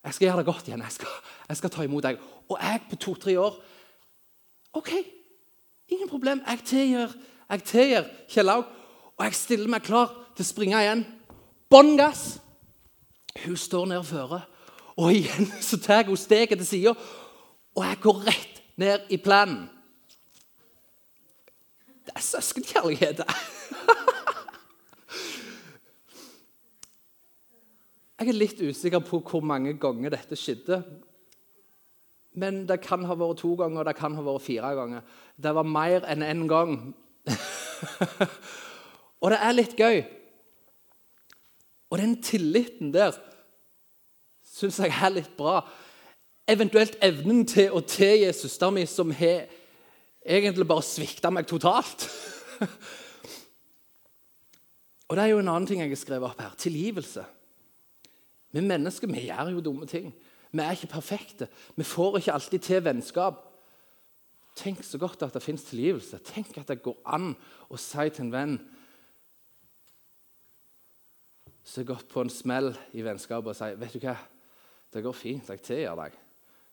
Jeg 0.06 0.14
skal 0.14 0.26
gjøre 0.28 0.38
det 0.38 0.46
godt 0.46 0.68
igjen. 0.68 0.82
Jeg 0.82 0.92
skal, 0.92 1.08
jeg 1.50 1.58
skal 1.58 1.70
ta 1.70 1.84
imot 1.84 2.04
deg. 2.04 2.20
Og 2.50 2.58
jeg 2.62 2.82
på 2.90 2.96
to-tre 2.96 3.40
år 3.40 3.58
OK, 4.74 4.92
ingen 5.90 6.10
problem. 6.10 6.42
Jeg 6.48 6.60
tilgir, 6.66 7.16
jeg 7.50 7.64
tilgir 7.64 8.06
Kjellaug. 8.30 8.66
Og 9.18 9.26
jeg 9.26 9.34
stiller 9.34 9.68
meg 9.68 9.82
klar 9.84 10.14
til 10.36 10.46
å 10.46 10.48
springe 10.48 10.80
igjen. 10.80 11.06
Bånn 11.70 11.98
gass! 11.98 12.40
Hun 13.46 13.58
står 13.58 13.86
ned 13.90 14.06
føre. 14.06 14.42
Og 14.98 15.14
igjen 15.14 15.50
så 15.62 15.80
tar 15.82 16.08
hun 16.08 16.18
steget 16.18 16.58
til 16.62 16.68
sida, 16.68 16.94
og 17.78 17.84
jeg 17.86 18.00
går 18.02 18.22
rett 18.26 18.62
ned 18.82 19.12
i 19.14 19.20
planen. 19.22 19.68
Er 22.18 22.22
søskenkjærlighet. 22.26 23.20
Jeg 28.18 28.32
er 28.32 28.34
litt 28.34 28.62
usikker 28.66 29.04
på 29.06 29.20
hvor 29.22 29.44
mange 29.46 29.76
ganger 29.78 30.16
dette 30.16 30.38
skjedde. 30.40 30.80
Men 32.42 32.64
det 32.70 32.80
kan 32.82 33.06
ha 33.06 33.18
vært 33.18 33.44
to 33.44 33.52
ganger, 33.60 33.86
det 33.86 33.94
kan 34.00 34.18
ha 34.18 34.24
vært 34.26 34.46
fire 34.48 34.72
ganger. 34.80 35.06
Det 35.38 35.54
var 35.60 35.70
mer 35.70 36.08
enn 36.10 36.26
én 36.26 36.32
en 36.34 36.50
gang. 36.50 36.74
og 39.22 39.30
det 39.34 39.38
er 39.38 39.54
litt 39.54 39.78
gøy. 39.78 40.02
Og 41.94 42.02
den 42.02 42.18
tilliten 42.26 42.90
der 42.96 43.14
syns 44.58 44.82
jeg 44.82 44.90
er 44.90 45.14
litt 45.14 45.38
bra. 45.38 45.62
Eventuelt 46.50 46.98
evnen 47.06 47.46
til 47.46 47.78
å 47.78 47.86
tilgi 47.86 48.34
der 48.34 48.74
min, 48.74 48.90
som 48.90 49.14
har 49.14 49.46
egentlig 50.28 50.68
bare 50.68 50.86
svikta 50.86 51.32
meg 51.32 51.48
totalt. 51.48 52.08
og 55.08 55.16
det 55.16 55.24
er 55.24 55.32
jo 55.32 55.42
en 55.42 55.52
annen 55.54 55.68
ting 55.70 55.82
jeg 55.82 55.94
har 55.94 56.02
skrevet 56.02 56.30
opp 56.30 56.42
her. 56.44 56.56
Tilgivelse. 56.60 57.26
Vi 58.52 58.64
mennesker 58.64 59.12
vi 59.12 59.28
gjør 59.28 59.54
jo 59.56 59.64
dumme 59.64 59.88
ting. 59.90 60.12
Vi 60.52 60.64
er 60.64 60.76
ikke 60.76 60.94
perfekte. 60.96 61.50
Vi 61.76 61.86
får 61.88 62.20
ikke 62.20 62.34
alltid 62.34 62.66
til 62.66 62.84
vennskap. 62.84 63.44
Tenk 64.58 64.82
så 64.84 64.98
godt 64.98 65.22
at 65.24 65.36
det 65.36 65.44
fins 65.46 65.68
tilgivelse. 65.68 66.20
Tenk 66.26 66.58
at 66.58 66.72
det 66.72 66.82
går 66.82 66.98
an 67.06 67.34
å 67.70 67.78
si 67.80 68.10
til 68.10 68.26
en 68.26 68.34
venn 68.34 68.58
som 71.68 71.84
har 71.84 71.90
gått 71.92 72.08
på 72.10 72.24
en 72.24 72.32
smell 72.32 72.72
i 72.96 73.04
vennskapet, 73.04 73.52
og 73.52 73.58
si 73.58 73.76
vet 73.76 73.98
du 73.98 74.06
hva, 74.06 74.16
det 74.96 75.04
går 75.04 75.16
fint, 75.20 75.50
jeg 75.52 75.64
tilgir 75.68 75.98
deg. 76.00 76.16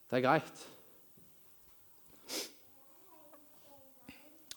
Det 0.06 0.20
er 0.20 0.22
greit. 0.22 0.62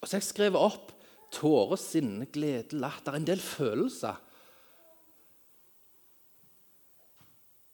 Og 0.08 0.10
så 0.10 0.16
har 0.16 0.22
jeg 0.22 0.30
skrevet 0.30 0.64
opp 0.64 0.92
tårer, 1.36 1.76
sinne, 1.76 2.30
glede, 2.32 2.78
latter. 2.80 3.18
En 3.18 3.26
del 3.28 3.42
følelser. 3.44 4.16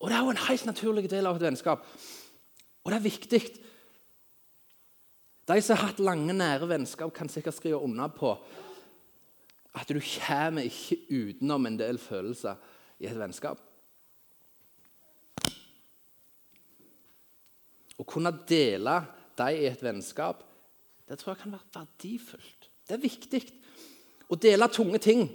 Og 0.01 0.09
det 0.09 0.15
er 0.17 0.23
jo 0.25 0.31
en 0.31 0.39
helt 0.47 0.63
naturlig 0.65 1.03
del 1.11 1.29
av 1.29 1.37
et 1.37 1.43
vennskap. 1.45 1.83
Og 2.81 2.89
det 2.89 2.95
er 2.97 3.03
viktig. 3.05 3.41
De 5.45 5.57
som 5.61 5.77
har 5.77 5.91
hatt 5.91 6.01
lange, 6.01 6.33
nære 6.33 6.71
vennskap, 6.71 7.11
kan 7.13 7.29
sikkert 7.29 7.59
skrive 7.59 7.83
under 7.85 8.09
på 8.09 8.31
at 9.77 9.93
du 9.93 9.99
kommer 10.01 10.65
ikke 10.65 10.97
utenom 11.13 11.69
en 11.69 11.77
del 11.77 12.01
følelser 12.01 12.57
i 12.97 13.11
et 13.11 13.19
vennskap. 13.21 13.61
Å 17.93 18.07
kunne 18.09 18.33
dele 18.49 18.97
dem 19.37 19.61
i 19.61 19.69
et 19.69 19.85
vennskap 19.85 20.41
det 21.13 21.19
tror 21.21 21.35
jeg 21.35 21.43
kan 21.43 21.53
være 21.53 21.73
verdifullt. 21.75 22.69
Det 22.89 22.95
er 22.95 23.01
viktig. 23.03 23.41
Å 24.33 24.37
dele 24.41 24.67
tunge 24.73 24.99
ting 25.03 25.27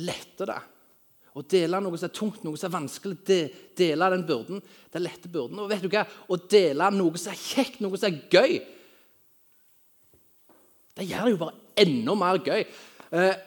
letter 0.00 0.48
det. 0.48 0.60
Å 1.36 1.42
dele 1.48 1.80
noe 1.84 2.00
som 2.00 2.08
er 2.08 2.14
tungt, 2.16 2.40
noe 2.44 2.56
som 2.60 2.70
er 2.70 2.74
vanskelig, 2.78 3.18
de, 3.28 3.38
dele 3.76 4.08
den 4.14 4.24
byrden, 4.28 4.62
det 4.92 5.02
letter 5.02 5.32
byrden. 5.32 5.60
Og 5.60 5.68
vet 5.68 5.84
du 5.84 5.88
hva? 5.92 6.06
Å 6.08 6.38
dele 6.48 6.88
noe 6.96 7.20
som 7.20 7.32
er 7.32 7.40
kjekt, 7.40 7.80
noe 7.84 8.00
som 8.00 8.08
er 8.08 8.22
gøy, 8.32 8.56
det 10.96 11.06
gjør 11.08 11.24
det 11.28 11.32
jo 11.32 11.40
bare 11.40 11.84
enda 11.84 12.16
mer 12.20 12.40
gøy. 12.44 12.66
Eh, 13.16 13.44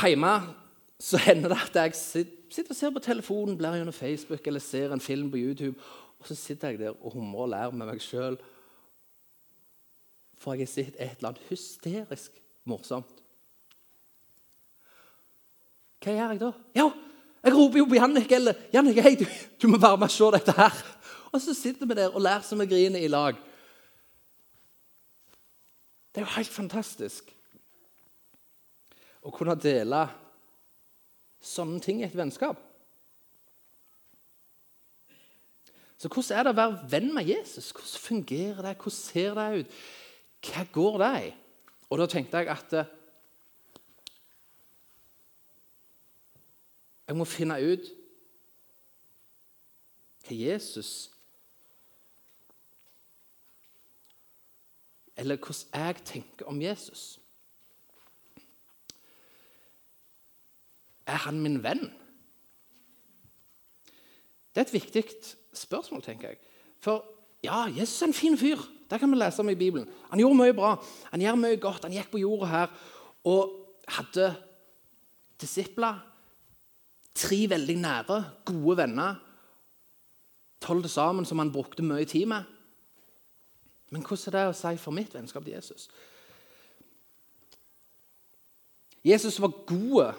hjemme 0.00 0.32
så 1.00 1.20
hender 1.20 1.52
det 1.52 1.58
at 1.64 1.80
jeg 1.80 1.96
sitter 2.00 2.72
og 2.72 2.78
ser 2.78 2.92
på 2.92 3.04
telefonen, 3.04 3.56
blar 3.56 3.76
gjennom 3.76 3.96
Facebook 3.96 4.48
eller 4.48 4.64
ser 4.64 4.92
en 4.92 5.04
film 5.04 5.28
på 5.32 5.40
YouTube, 5.40 5.76
og 6.20 6.28
så 6.28 6.36
sitter 6.38 6.72
jeg 6.72 6.84
der 6.84 6.96
og 6.96 7.12
humrer 7.16 7.44
og 7.44 7.52
ler 7.52 7.76
med 7.76 7.90
meg 7.90 8.04
sjøl. 8.04 8.38
For 10.36 10.54
jeg 10.54 10.66
har 10.66 10.72
sett 10.72 10.98
et 10.98 11.16
eller 11.16 11.32
annet 11.32 11.48
hysterisk 11.50 12.36
morsomt. 12.68 13.22
Hva 16.02 16.14
gjør 16.14 16.34
jeg 16.34 16.42
da? 16.42 16.52
Ja, 16.76 16.90
jeg 17.46 17.54
roper 17.54 17.80
jo 17.80 17.86
på 17.90 17.98
Jannik 17.98 18.32
eller 18.32 18.58
'Jannik, 18.72 19.00
hei, 19.02 19.14
du, 19.14 19.26
du 19.62 19.68
må 19.68 19.78
være 19.78 19.98
med 19.98 20.10
og 20.10 20.14
se 20.14 20.30
dette 20.34 20.52
her.' 20.52 20.84
Og 21.32 21.40
så 21.42 21.54
sitter 21.54 21.86
vi 21.86 21.94
der 21.94 22.14
og 22.14 22.22
lærer 22.22 22.42
som 22.46 22.60
vi 22.60 22.66
griner 22.66 23.02
i 23.02 23.08
lag. 23.08 23.36
Det 26.14 26.22
er 26.22 26.24
jo 26.24 26.36
helt 26.36 26.52
fantastisk 26.52 27.28
å 29.20 29.32
kunne 29.34 29.56
dele 29.58 30.06
sånne 31.42 31.80
ting 31.82 32.00
i 32.00 32.06
et 32.06 32.16
vennskap. 32.16 32.56
Så 35.98 36.08
hvordan 36.08 36.38
er 36.38 36.46
det 36.46 36.54
å 36.54 36.60
være 36.60 36.88
venn 36.92 37.12
med 37.14 37.28
Jesus? 37.28 37.68
Hvordan 37.74 38.02
fungerer 38.06 38.62
det? 38.62 38.74
Hvordan 38.80 38.96
ser 38.96 39.36
det 39.36 39.46
ut? 39.60 39.76
Hva 40.44 40.64
går 40.72 40.98
det 41.02 41.12
i? 41.26 41.34
Og 41.90 42.00
da 42.00 42.06
tenkte 42.10 42.42
jeg 42.42 42.50
at 42.52 42.72
eh, 42.72 42.94
Jeg 47.06 47.14
må 47.14 47.24
finne 47.24 47.54
ut 47.62 47.92
hva 50.26 50.34
Jesus 50.34 51.12
Eller 55.16 55.38
hvordan 55.38 55.86
jeg 55.86 56.02
tenker 56.04 56.44
om 56.44 56.58
Jesus. 56.62 57.20
Er 61.06 61.16
han 61.24 61.40
min 61.40 61.62
venn? 61.62 61.86
Det 64.52 64.60
er 64.60 64.66
et 64.66 64.72
viktig 64.72 65.04
spørsmål, 65.52 66.02
tenker 66.02 66.28
jeg. 66.28 66.38
For 66.80 67.04
ja, 67.46 67.66
Jesus 67.70 68.02
er 68.02 68.10
en 68.10 68.16
fin 68.16 68.38
fyr. 68.38 68.62
Det 68.86 69.00
kan 69.02 69.10
vi 69.10 69.18
lese 69.18 69.42
om 69.42 69.50
i 69.50 69.58
Bibelen. 69.58 69.88
Han 70.10 70.20
gjorde 70.22 70.38
mye 70.38 70.54
bra. 70.54 70.74
Han 71.10 71.22
gjør 71.22 71.38
mye 71.40 71.60
godt. 71.62 71.86
Han 71.86 71.94
gikk 71.96 72.10
på 72.12 72.22
jorda 72.22 72.50
her 72.50 72.74
og 73.26 73.54
hadde 73.96 74.28
disipler. 75.40 76.02
Tre 77.16 77.38
veldig 77.50 77.78
nære, 77.80 78.18
gode 78.46 78.76
venner. 78.82 79.16
Tolv 80.62 80.84
til 80.84 80.92
sammen 80.92 81.26
som 81.26 81.40
han 81.42 81.52
brukte 81.52 81.84
mye 81.86 82.04
tid 82.04 82.26
med. 82.30 82.44
Men 83.90 84.02
hvordan 84.02 84.34
er 84.34 84.38
det 84.38 84.52
å 84.52 84.56
si 84.58 84.76
for 84.82 84.94
mitt 84.94 85.14
vennskap 85.14 85.44
til 85.46 85.56
Jesus? 85.56 85.88
Jesus 89.06 89.38
var 89.40 89.54
god 89.66 90.16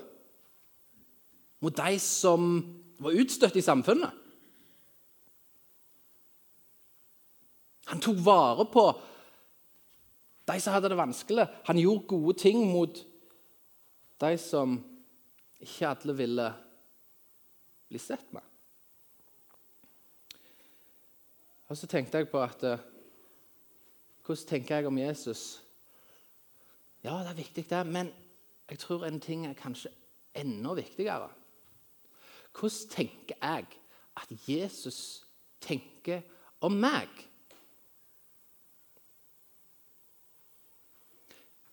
mot 1.60 1.76
de 1.76 2.00
som 2.00 2.62
var 3.04 3.18
utstøtt 3.20 3.58
i 3.60 3.66
samfunnet. 3.66 4.14
Han 7.92 8.02
tok 8.04 8.20
vare 8.26 8.66
på 8.72 8.86
de 10.48 10.60
som 10.64 10.76
hadde 10.76 10.92
det 10.92 11.00
vanskelig. 11.00 11.48
Han 11.68 11.80
gjorde 11.80 12.08
gode 12.08 12.38
ting 12.40 12.66
mot 12.72 13.00
de 14.22 14.32
som 14.42 14.78
ikke 15.60 15.90
alle 15.92 16.16
ville 16.18 16.48
bli 17.88 18.00
sett 18.00 18.28
med. 18.36 18.44
Og 21.68 21.78
så 21.78 21.88
tenkte 21.92 22.22
jeg 22.22 22.30
på 22.32 22.42
at 22.44 22.64
eh, 22.64 22.86
Hvordan 24.28 24.48
tenker 24.48 24.76
jeg 24.76 24.88
om 24.88 24.98
Jesus? 25.00 25.42
Ja, 27.04 27.14
det 27.24 27.30
er 27.30 27.38
viktig, 27.38 27.64
det, 27.70 27.86
men 27.88 28.10
jeg 28.70 28.80
tror 28.80 29.06
en 29.08 29.22
ting 29.24 29.46
er 29.48 29.54
kanskje 29.56 29.94
enda 30.36 30.74
viktigere. 30.76 31.30
Hvordan 32.52 32.90
tenker 32.92 33.40
jeg 33.40 33.66
at 34.20 34.34
Jesus 34.50 35.24
tenker 35.64 36.26
om 36.60 36.76
meg? 36.76 37.08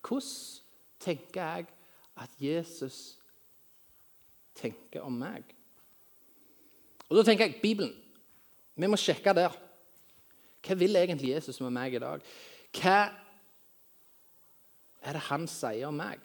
Hvordan 0.04 0.28
tenker 1.00 1.40
jeg 1.42 1.66
at 2.20 2.30
Jesus 2.40 3.18
tenker 4.54 5.00
om 5.00 5.12
meg? 5.12 5.44
Og 7.08 7.16
Da 7.16 7.22
tenker 7.22 7.46
jeg 7.46 7.60
Bibelen. 7.62 7.94
Vi 8.76 8.86
må 8.86 8.96
sjekke 8.96 9.34
der. 9.34 9.54
Hva 10.64 10.74
vil 10.74 10.96
egentlig 10.96 11.34
Jesus 11.34 11.60
med 11.60 11.70
meg 11.70 11.94
i 11.94 12.02
dag? 12.02 12.22
Hva 12.74 12.98
er 15.04 15.12
det 15.12 15.26
han 15.28 15.44
sier 15.48 15.88
om 15.88 15.98
meg? 16.00 16.18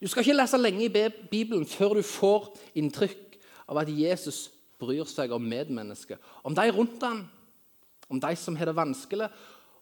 Du 0.00 0.08
skal 0.08 0.24
ikke 0.24 0.38
lese 0.38 0.56
lenge 0.56 0.86
i 0.86 1.08
Bibelen 1.30 1.66
før 1.68 1.98
du 1.98 2.02
får 2.06 2.54
inntrykk 2.78 3.36
av 3.68 3.82
at 3.82 3.90
Jesus 3.92 4.48
bryr 4.80 5.04
seg 5.04 5.34
om 5.36 5.44
medmennesket. 5.44 6.18
Om 6.42 6.56
de 6.56 6.70
rundt 6.72 7.02
ham, 7.04 7.26
om 8.08 8.20
de 8.20 8.30
som 8.36 8.56
har 8.56 8.70
det 8.70 8.76
vanskelig. 8.78 9.28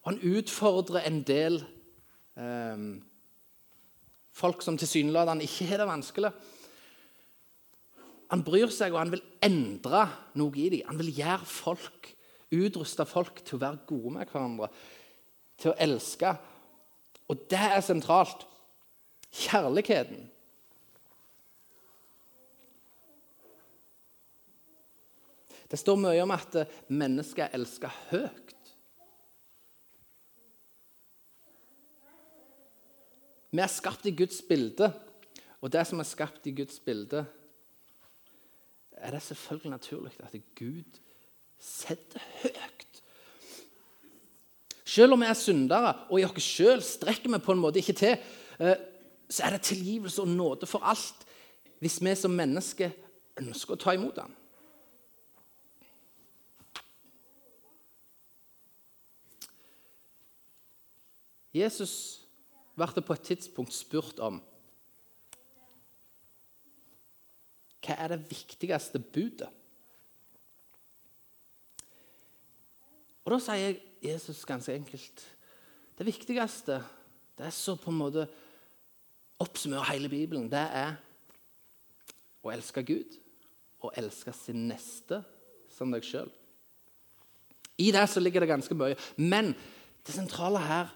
Og 0.05 0.13
han 0.13 0.37
utfordrer 0.39 1.07
en 1.09 1.23
del 1.27 1.59
eh, 2.39 2.85
folk 4.39 4.63
som 4.65 4.79
tilsynelatende 4.79 5.47
ikke 5.49 5.67
har 5.73 5.83
det 5.83 5.91
vanskelig. 5.91 6.33
Han 8.29 8.45
bryr 8.45 8.71
seg, 8.73 8.93
og 8.93 9.01
han 9.01 9.13
vil 9.13 9.25
endre 9.45 10.05
noe 10.37 10.61
i 10.61 10.69
dem. 10.73 10.87
Han 10.91 11.01
vil 11.01 11.15
gjøre 11.17 11.49
folk, 11.49 12.11
utruste 12.53 13.07
folk 13.09 13.41
til 13.45 13.57
å 13.57 13.63
være 13.65 13.87
gode 13.89 14.15
med 14.19 14.33
hverandre, 14.33 14.69
til 15.59 15.73
å 15.73 15.79
elske. 15.81 16.35
Og 17.29 17.47
det 17.51 17.65
er 17.77 17.85
sentralt. 17.85 18.45
Kjærligheten. 19.29 20.23
Det 25.69 25.77
står 25.77 25.99
mye 26.01 26.23
om 26.25 26.33
at 26.33 26.55
mennesker 26.89 27.53
elsker 27.53 27.93
høyt. 28.09 28.48
Vi 33.51 33.63
er 33.65 33.71
skapt 33.73 34.07
i 34.07 34.13
Guds 34.17 34.43
bilde, 34.45 34.91
og 35.61 35.73
det 35.73 35.87
som 35.89 36.01
er 36.01 36.09
skapt 36.09 36.47
i 36.47 36.53
Guds 36.53 36.79
bilde, 36.85 37.25
er 38.93 39.15
det 39.15 39.23
selvfølgelig 39.23 39.71
naturlig 39.71 40.13
at 40.21 40.35
Gud 40.59 40.99
setter 41.59 42.21
høyt. 42.43 43.03
Selv 44.85 45.13
om 45.13 45.21
vi 45.21 45.27
er 45.27 45.37
syndere, 45.37 45.95
og 46.11 46.21
i 46.21 46.27
oss 46.27 46.45
sjøl 46.45 46.83
strekker 46.83 47.31
vi 47.31 47.41
på 47.45 47.55
en 47.55 47.63
måte 47.63 47.81
ikke 47.81 47.97
til, 47.97 48.17
eh, 48.61 48.77
så 49.31 49.45
er 49.45 49.57
det 49.57 49.63
tilgivelse 49.69 50.23
og 50.23 50.29
nåde 50.29 50.67
for 50.67 50.85
alt 50.85 51.27
hvis 51.79 52.01
vi 52.03 52.15
som 52.15 52.35
mennesker 52.35 52.91
ønsker 53.39 53.75
å 53.75 53.79
ta 53.79 53.95
imot 53.95 54.19
ham. 54.19 54.33
Jesus 61.55 62.18
ble 62.79 63.05
på 63.05 63.17
et 63.17 63.27
tidspunkt 63.33 63.75
spurt 63.75 64.21
om 64.25 64.41
hva 67.85 67.97
er 67.97 68.13
det 68.13 68.25
viktigste 68.29 69.01
budet. 69.01 69.49
Og 73.25 73.35
Da 73.35 73.39
sier 73.45 73.77
Jesus 74.03 74.45
ganske 74.49 74.73
enkelt 74.73 75.25
det 75.99 76.07
viktigste 76.07 76.79
det 77.39 77.47
er 77.47 77.55
så 77.55 77.75
på 77.79 77.91
en 77.91 77.99
måte 78.01 78.25
oppsummerer 79.39 79.93
hele 79.93 80.09
Bibelen, 80.11 80.49
det 80.51 80.59
er 80.59 80.97
å 82.43 82.51
elske 82.51 82.83
Gud 82.83 83.15
og 83.79 83.95
elske 83.99 84.35
sin 84.35 84.65
neste 84.71 85.21
som 85.71 85.93
deg 85.95 86.07
sjøl. 86.07 86.31
I 87.79 87.93
det 87.95 88.03
så 88.11 88.19
ligger 88.19 88.43
det 88.43 88.51
ganske 88.51 88.75
mye. 88.75 88.97
Men 89.17 89.53
det 90.03 90.15
sentrale 90.17 90.59
her 90.65 90.91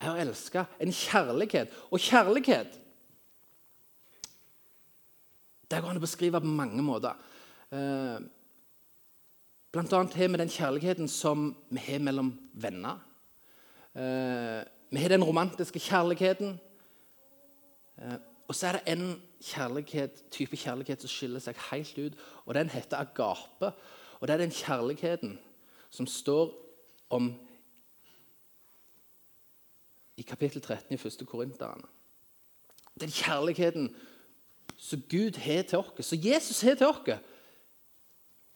er 0.00 0.12
å 0.12 0.20
elske. 0.20 0.64
En 0.80 0.92
kjærlighet. 0.92 1.74
Og 1.90 2.00
kjærlighet 2.00 2.80
det 5.70 5.78
går 5.78 5.92
an 5.92 6.00
å 6.00 6.02
beskrive 6.02 6.40
på 6.42 6.50
mange 6.50 6.82
måter. 6.82 7.14
Eh, 7.70 8.16
blant 9.70 9.92
annet 9.94 10.16
har 10.18 10.32
vi 10.32 10.40
den 10.40 10.50
kjærligheten 10.50 11.06
som 11.08 11.52
vi 11.70 11.84
har 11.84 12.02
mellom 12.02 12.32
venner. 12.58 12.98
Eh, 13.94 14.66
vi 14.90 14.98
har 14.98 15.14
den 15.14 15.22
romantiske 15.22 15.78
kjærligheten. 15.78 16.58
Eh, 18.02 18.16
og 18.48 18.54
så 18.58 18.66
er 18.66 18.78
det 18.80 18.96
en 18.96 19.22
kjærlighet, 19.38 20.24
type 20.34 20.58
kjærlighet 20.58 21.04
som 21.04 21.12
skiller 21.12 21.44
seg 21.44 21.62
helt 21.68 21.98
ut, 21.98 22.18
og 22.46 22.58
den 22.58 22.72
heter 22.74 23.04
agape. 23.04 23.70
Og 24.18 24.26
det 24.26 24.34
er 24.34 24.42
den 24.42 24.50
kjærligheten 24.50 25.38
som 25.90 26.06
står 26.10 26.50
om 27.14 27.30
i 30.20 30.22
kapittel 30.22 30.60
13 30.62 30.92
i 30.92 31.00
1. 31.06 31.26
Korinterne. 31.26 31.88
Den 33.00 33.10
kjærligheten 33.10 33.96
som 34.76 35.02
Gud 35.10 35.38
har 35.38 35.62
til 35.62 35.78
oss, 35.78 36.06
som 36.06 36.18
Jesus 36.22 36.60
har 36.60 36.74
til 36.74 36.86
oss. 36.86 37.20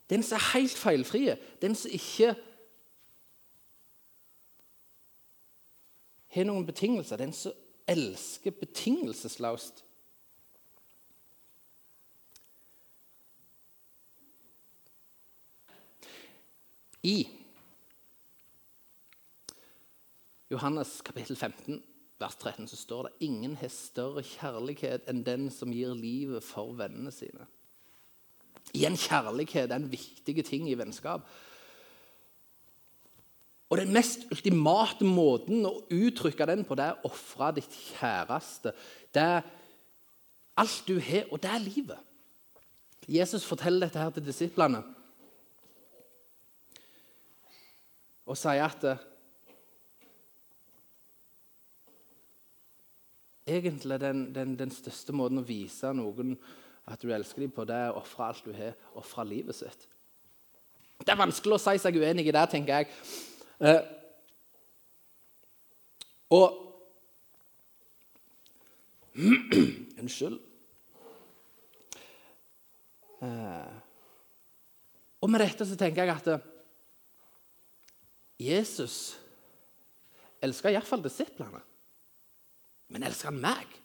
Den 0.09 0.23
som 0.23 0.35
er 0.35 0.51
helt 0.53 0.77
feilfri, 0.77 1.33
den 1.61 1.75
som 1.75 1.91
ikke 1.91 2.35
har 6.35 6.45
noen 6.45 6.67
betingelser, 6.67 7.17
den 7.17 7.33
som 7.33 7.55
elsker 7.87 8.51
betingelsesløst. 8.51 9.81
I 17.05 17.44
Johannes 20.51 20.99
kapittel 21.01 21.35
15, 21.35 21.81
vers 22.21 22.35
13, 22.37 22.67
så 22.67 22.77
står 22.77 23.07
det 23.07 23.27
ingen 23.27 23.55
har 23.57 23.71
større 23.73 24.23
kjærlighet 24.23 25.09
enn 25.09 25.23
den 25.25 25.49
som 25.53 25.73
gir 25.73 25.95
livet 25.97 26.45
for 26.45 26.75
vennene 26.77 27.11
sine. 27.13 27.47
Igjen, 28.75 28.97
kjærlighet 28.99 29.71
er 29.71 29.79
en 29.79 29.91
viktig 29.91 30.45
ting 30.45 30.69
i 30.69 30.77
vennskap. 30.77 31.25
Og 33.69 33.77
Den 33.81 33.93
mest 33.93 34.27
ultimate 34.31 35.05
måten 35.05 35.65
å 35.65 35.79
uttrykke 35.91 36.45
den 36.47 36.61
på, 36.67 36.77
det 36.77 36.85
er 36.85 36.99
å 36.99 37.09
ofre 37.09 37.49
ditt 37.57 37.73
kjæreste. 37.95 38.75
Det 39.13 39.23
er 39.23 39.47
alt 40.61 40.83
du 40.87 40.99
har, 41.01 41.25
og 41.31 41.41
det 41.41 41.49
er 41.51 41.63
livet. 41.63 41.97
Jesus 43.09 43.45
forteller 43.45 43.87
dette 43.87 44.01
her 44.01 44.13
til 44.13 44.25
disiplene 44.25 44.79
og 48.25 48.37
sier 48.39 48.63
at 48.65 48.85
egentlig 53.45 53.99
den, 54.01 54.33
den, 54.35 54.55
den, 54.57 54.71
største 54.73 55.13
måten 55.13 55.41
å 55.41 55.45
vise 55.45 55.91
noen 55.93 56.35
at 56.89 57.01
du 57.01 57.11
elsker 57.13 57.45
dem 57.45 57.53
på, 57.53 57.65
det 57.65 57.77
er 57.77 57.93
å 57.93 58.01
ofre 58.01 58.27
alt 58.27 58.45
du 58.45 58.53
har, 58.53 58.73
ofre 58.97 59.25
livet 59.25 59.57
sitt. 59.57 59.87
Det 61.01 61.11
er 61.11 61.19
vanskelig 61.19 61.57
å 61.57 61.61
si 61.61 61.77
seg 61.81 61.97
uenig 61.99 62.27
i 62.29 62.33
det, 62.33 62.45
tenker 62.51 62.81
jeg. 62.81 62.91
Eh, 63.59 63.81
og 66.35 66.61
Unnskyld. 70.01 70.39
Eh, 73.23 73.75
og 75.23 75.31
med 75.31 75.41
dette 75.41 75.65
så 75.65 75.77
tenker 75.79 76.03
jeg 76.03 76.11
at 76.13 76.27
Jesus 78.37 79.15
elsker 80.43 80.75
iallfall 80.75 81.05
disiplene. 81.05 81.61
Men 82.87 83.03
elsker 83.03 83.31
han 83.31 83.41
meg? 83.41 83.81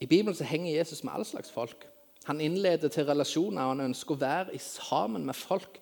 I 0.00 0.06
Bibelen 0.06 0.36
så 0.36 0.44
henger 0.44 0.74
Jesus 0.76 1.04
med 1.04 1.12
all 1.14 1.24
slags 1.24 1.52
folk. 1.52 1.86
Han 2.24 2.40
innleder 2.40 2.88
til 2.88 3.06
relasjoner, 3.06 3.62
og 3.62 3.68
han 3.68 3.86
ønsker 3.90 4.16
å 4.16 4.20
være 4.20 4.58
sammen 4.58 5.24
med 5.24 5.36
folk. 5.36 5.78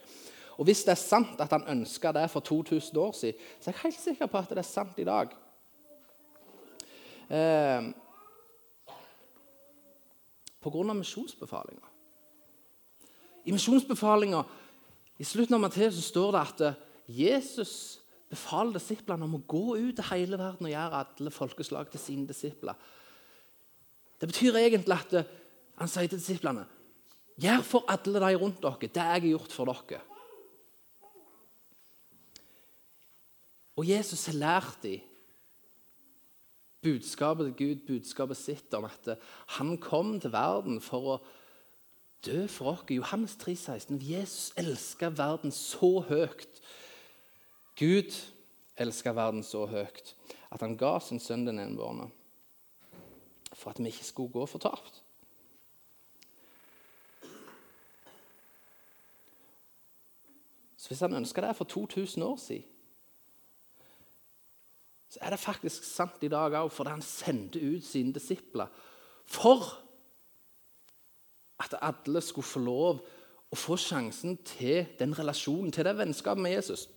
Og 0.59 0.65
Hvis 0.65 0.85
det 0.85 0.93
er 0.95 1.01
sant 1.01 1.41
at 1.41 1.51
han 1.51 1.65
ønska 1.69 2.13
det 2.13 2.29
for 2.31 2.41
2000 2.41 2.99
år 2.99 3.13
siden, 3.13 3.41
så 3.61 3.71
er 3.71 3.75
jeg 3.75 3.83
helt 3.83 4.01
sikker 4.01 4.27
på 4.27 4.39
at 4.39 4.49
det 4.49 4.59
er 4.59 4.69
sant 4.69 4.99
i 4.99 5.05
dag. 5.05 5.33
Eh, 7.31 7.89
av 10.63 10.97
misjonsbefalinga. 10.97 11.89
I 13.45 13.53
misjonsbefalinga 13.53 14.45
i 15.21 15.27
slutten 15.27 15.57
av 15.57 15.63
Matteus 15.65 15.99
står 16.07 16.33
det 16.33 16.43
at 16.43 16.65
eh, 16.67 16.81
Jesus 17.13 17.75
befaler 18.33 18.79
disiplene 18.79 19.27
om 19.27 19.37
å 19.37 19.45
gå 19.45 19.77
ut 19.77 19.97
til 19.99 20.09
hele 20.09 20.39
verden 20.41 20.69
og 20.69 20.73
gjøre 20.73 21.03
alle 21.03 21.33
folkeslag 21.35 21.91
til 21.93 22.01
sine 22.01 22.29
disipler. 22.29 22.79
Det 24.21 24.31
betyr 24.31 24.57
egentlig 24.63 24.97
at 24.97 25.19
eh, 25.21 25.35
han 25.81 25.91
sier 25.91 26.09
til 26.09 26.23
disiplene 26.23 26.69
Gjør 27.43 27.63
for 27.65 27.89
alle 27.91 28.21
de 28.21 28.37
rundt 28.39 28.61
dere 28.61 28.77
det 28.93 28.93
jeg 28.93 29.09
har 29.09 29.25
gjort 29.25 29.55
for 29.57 29.71
dere. 29.73 30.03
Og 33.81 33.89
Jesus 33.89 34.27
har 34.29 34.37
lært 34.37 34.83
dem 34.85 35.01
budskapet 36.83 37.49
til 37.49 37.55
Gud, 37.57 37.87
budskapet 37.87 38.37
sitt 38.37 38.75
om 38.75 38.85
at 38.85 39.15
han 39.57 39.77
kom 39.81 40.17
til 40.21 40.33
verden 40.35 40.81
for 40.83 41.15
å 41.15 41.17
dø 42.27 42.47
for 42.47 42.73
oss. 42.73 42.91
Johannes 42.91 43.37
3, 43.37 43.57
16. 43.57 44.01
Jesus 44.03 44.53
elsker 44.57 45.11
verden 45.11 45.53
så 45.53 46.01
høyt. 46.09 46.63
Gud 47.79 48.13
elsker 48.77 49.13
verden 49.13 49.43
så 49.43 49.67
høyt 49.67 50.15
at 50.53 50.61
han 50.61 50.77
ga 50.77 50.99
sin 51.01 51.21
sønn 51.21 51.47
den 51.47 51.61
enbårne 51.63 52.11
for 53.53 53.71
at 53.71 53.79
vi 53.81 53.89
ikke 53.93 54.05
skulle 54.05 54.33
gå 54.33 54.47
fortapt. 54.47 55.03
Så 60.77 60.91
hvis 60.91 61.01
han 61.01 61.15
ønska 61.15 61.41
det 61.41 61.57
for 61.57 61.65
2000 61.65 62.23
år 62.27 62.37
siden 62.37 62.69
så 65.13 65.19
er 65.21 65.35
det 65.35 65.43
faktisk 65.43 65.85
sant 65.85 66.23
i 66.25 66.29
dag 66.33 66.55
òg, 66.57 66.71
fordi 66.73 66.95
han 66.95 67.03
sendte 67.05 67.61
ut 67.61 67.85
sine 67.85 68.15
disipler 68.17 68.71
for 69.29 69.67
at 71.63 71.79
alle 71.81 72.21
skulle 72.21 72.47
få 72.47 72.63
lov 72.63 73.03
å 73.53 73.59
få 73.59 73.77
sjansen 73.77 74.39
til 74.49 74.87
den 74.99 75.13
relasjonen, 75.19 75.73
til 75.73 75.87
det 75.87 75.99
vennskapet 75.99 76.43
med 76.43 76.57
Jesus. 76.57 76.89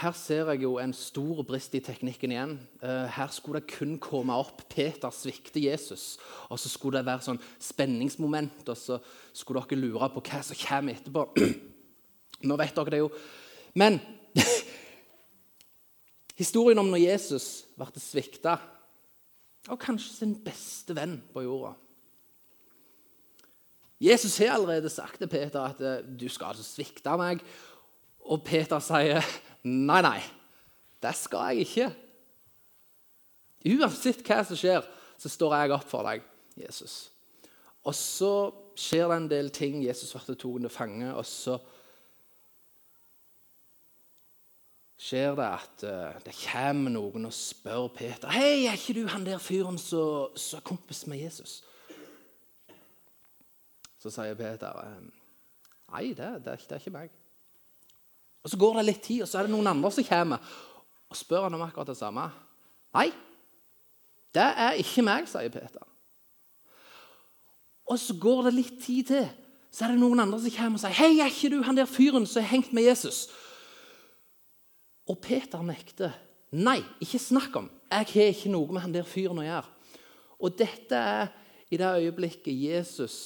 Her 0.00 0.14
ser 0.16 0.48
jeg 0.48 0.62
jo 0.62 0.78
en 0.80 0.94
stor 0.96 1.42
brist 1.44 1.74
i 1.76 1.82
teknikken 1.84 2.32
igjen. 2.32 2.52
Eh, 2.80 3.08
her 3.12 3.32
skulle 3.36 3.60
det 3.60 3.74
kun 3.74 3.98
komme 4.00 4.32
opp 4.32 4.62
Peter 4.72 5.12
svikter 5.12 5.60
Jesus. 5.60 6.14
Og 6.48 6.56
så 6.58 6.70
skulle 6.72 7.02
det 7.02 7.08
være 7.10 7.26
sånn 7.26 7.40
spenningsmoment, 7.60 8.62
og 8.72 8.78
så 8.80 8.96
skulle 9.36 9.60
dere 9.68 9.82
lure 9.82 10.08
på 10.14 10.22
hva 10.24 10.40
som 10.46 10.56
kommer 10.56 10.96
etterpå. 10.96 11.26
Nå 12.48 12.56
vet 12.56 12.78
dere 12.78 12.94
det 12.94 13.02
jo. 13.02 13.10
Men 13.76 14.00
historien 16.40 16.80
om 16.80 16.88
når 16.88 17.04
Jesus 17.04 17.48
ble 17.76 18.00
svikta 18.00 18.56
av 19.68 19.78
kanskje 19.80 20.16
sin 20.22 20.34
beste 20.44 20.96
venn 20.96 21.18
på 21.34 21.44
jorda 21.44 21.74
Jesus 24.00 24.38
har 24.40 24.54
allerede 24.54 24.88
sagt 24.88 25.18
til 25.20 25.28
Peter 25.28 25.60
at 25.60 25.80
eh, 25.84 26.04
du 26.20 26.28
skal 26.32 26.54
altså 26.54 26.64
svikte 26.64 27.12
meg. 27.20 27.42
Og 28.24 28.40
Peter 28.44 28.80
sier 28.80 29.26
Nei, 29.60 30.00
nei, 30.00 30.20
det 31.04 31.12
skal 31.20 31.50
jeg 31.50 31.66
ikke. 31.66 31.88
Uansett 33.74 34.22
hva 34.24 34.38
som 34.48 34.56
skjer, 34.56 34.86
så 35.20 35.28
står 35.28 35.56
jeg 35.58 35.74
opp 35.76 35.84
for 35.84 36.08
deg, 36.08 36.22
Jesus. 36.56 37.10
Og 37.84 37.92
så 37.92 38.32
skjer 38.72 39.10
det 39.10 39.18
en 39.18 39.28
del 39.28 39.52
ting. 39.52 39.82
Jesus 39.84 40.14
ble 40.14 40.22
tatt 40.24 40.40
til 40.40 40.72
fange, 40.72 41.12
og 41.12 41.26
så 41.28 41.58
skjer 45.00 45.32
det 45.38 45.46
at 45.46 45.84
uh, 45.88 46.18
det 46.24 46.34
kommer 46.36 46.92
noen 46.92 47.28
og 47.30 47.32
spør 47.32 47.88
Peter 47.96 48.28
«Hei, 48.34 48.66
er 48.68 48.76
ikke 48.76 48.98
du 49.00 49.06
han 49.08 49.24
der 49.24 49.40
fyren 49.40 49.78
som 49.80 50.58
er 50.58 50.66
kompis 50.66 51.06
med 51.08 51.22
Jesus. 51.22 51.62
Så 54.00 54.12
sier 54.12 54.36
Peter 54.36 54.76
nei, 55.90 56.12
det, 56.16 56.28
det, 56.44 56.58
det 56.68 56.76
er 56.76 56.82
ikke 56.82 56.94
meg. 56.94 57.16
Og 58.44 58.52
Så 58.52 58.56
går 58.60 58.78
det 58.78 58.86
litt 58.86 59.02
tid, 59.04 59.22
og 59.22 59.28
så 59.28 59.40
er 59.40 59.48
det 59.48 59.52
noen 59.52 59.68
andre 59.68 59.90
som 59.92 60.06
kommer 60.06 60.52
og 61.10 61.18
spør 61.18 61.48
han 61.48 61.56
om 61.56 61.64
akkurat 61.64 61.90
det 61.90 61.98
samme. 61.98 62.28
Nei, 62.94 63.08
det 64.34 64.46
er 64.46 64.78
ikke 64.78 65.02
meg, 65.02 65.26
sier 65.28 65.50
Peter. 65.50 65.82
Og 67.90 67.98
så 67.98 68.14
går 68.20 68.46
det 68.46 68.54
litt 68.54 68.76
tid 68.84 69.08
til, 69.08 69.28
så 69.74 69.86
er 69.86 69.94
det 69.94 70.02
noen 70.02 70.22
andre 70.22 70.38
som 70.38 70.54
kommer 70.54 70.78
og 70.78 70.84
sier 70.84 70.94
Hei, 70.94 71.16
er 71.18 71.32
ikke 71.32 71.50
du 71.50 71.62
han 71.66 71.78
der 71.78 71.90
fyren 71.90 72.28
som 72.28 72.44
har 72.44 72.52
hengt 72.52 72.72
med 72.76 72.86
Jesus? 72.86 73.24
Og 75.10 75.18
Peter 75.22 75.62
nekter. 75.66 76.14
Nei, 76.54 76.78
ikke 77.02 77.20
snakk 77.22 77.56
om. 77.58 77.68
Jeg 77.90 78.10
har 78.14 78.32
ikke 78.32 78.52
noe 78.52 78.70
med 78.70 78.84
han 78.84 78.94
der 78.94 79.06
fyren 79.06 79.42
å 79.42 79.46
gjøre. 79.46 79.76
Og 80.40 80.56
dette 80.58 80.96
er 80.96 81.30
i 81.70 81.78
det 81.78 81.90
øyeblikket 82.00 82.54
Jesus 82.54 83.16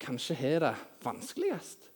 kanskje 0.00 0.36
har 0.38 0.60
det 0.62 0.74
vanskeligst. 1.04 1.88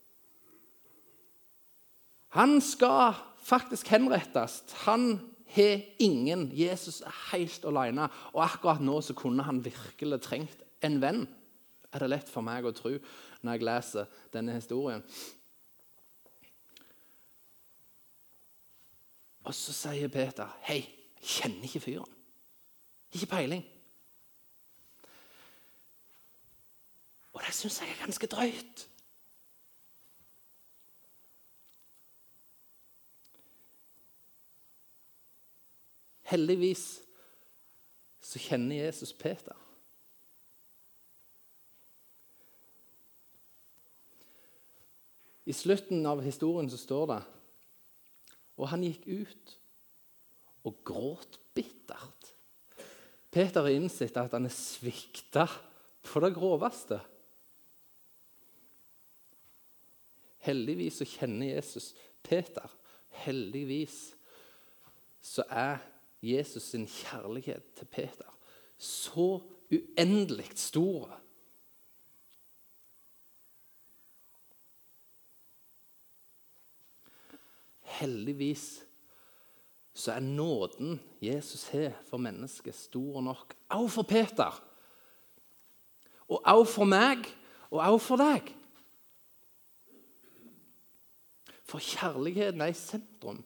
Han 2.36 2.60
skal 2.64 3.14
faktisk 3.44 3.90
henrettes. 3.92 4.62
Han 4.86 5.20
har 5.54 5.82
ingen. 5.98 6.48
Jesus 6.56 7.02
er 7.04 7.14
helt 7.32 7.64
alene. 7.68 8.08
Og 8.32 8.44
akkurat 8.44 8.80
nå 8.80 9.00
så 9.04 9.14
kunne 9.16 9.44
han 9.44 9.60
virkelig 9.64 10.22
trengt 10.24 10.64
en 10.82 10.98
venn. 11.02 11.26
Er 11.92 12.00
det 12.00 12.08
lett 12.08 12.32
for 12.32 12.44
meg 12.44 12.64
å 12.64 12.72
tro 12.72 12.94
når 13.42 13.52
jeg 13.52 13.66
leser 13.68 14.18
denne 14.32 14.56
historien. 14.56 15.04
Og 19.52 19.56
så 19.56 19.72
sier 19.72 20.08
Peter, 20.08 20.48
'Hei, 20.62 20.74
jeg 21.20 21.28
kjenner 21.28 21.62
ikke 21.62 21.80
fyren.' 21.80 22.14
Ikke 23.12 23.26
peiling. 23.26 23.64
Og 27.32 27.42
det 27.46 27.54
syns 27.54 27.80
jeg 27.80 27.90
er 27.90 27.98
ganske 28.04 28.26
drøyt. 28.26 28.88
Heldigvis 36.22 37.02
så 38.20 38.38
kjenner 38.38 38.84
Jesus 38.84 39.12
Peter. 39.12 39.56
I 45.44 45.52
slutten 45.52 46.06
av 46.06 46.22
historien 46.22 46.70
så 46.70 46.80
står 46.80 47.06
det 47.06 47.41
Og 48.60 48.68
han 48.72 48.84
gikk 48.84 49.06
ut 49.08 49.54
og 50.68 50.82
gråt 50.86 51.38
bittert. 51.56 52.32
Peter 53.32 53.64
har 53.64 53.72
innsett 53.72 54.18
at 54.20 54.34
han 54.36 54.46
er 54.46 54.54
svikta 54.54 55.46
på 56.04 56.20
det 56.22 56.34
groveste. 56.36 56.98
Heldigvis 60.42 61.00
så 61.00 61.08
kjenner 61.08 61.54
Jesus 61.54 61.92
Peter. 62.26 62.68
Heldigvis 63.22 64.12
så 65.22 65.46
er 65.48 65.80
Jesus 66.22 66.72
sin 66.72 66.86
kjærlighet 66.90 67.72
til 67.78 67.88
Peter 67.90 68.32
så 68.82 69.40
uendelig 69.72 70.50
stor. 70.58 71.21
Heldigvis 78.02 78.82
så 79.94 80.12
er 80.12 80.20
nåden 80.20 81.00
Jesus 81.22 81.68
har 81.68 81.92
for 82.08 82.16
mennesket, 82.16 82.74
stor 82.74 83.20
nok 83.20 83.54
òg 83.70 83.88
for 83.92 84.08
Peter. 84.08 84.56
Og 86.32 86.40
òg 86.48 86.64
for 86.66 86.88
meg, 86.88 87.26
og 87.70 87.82
òg 87.84 87.98
for 88.00 88.20
deg. 88.20 88.52
For 91.68 91.80
kjærligheten 91.80 92.60
er 92.60 92.72
i 92.72 92.76
sentrum. 92.76 93.44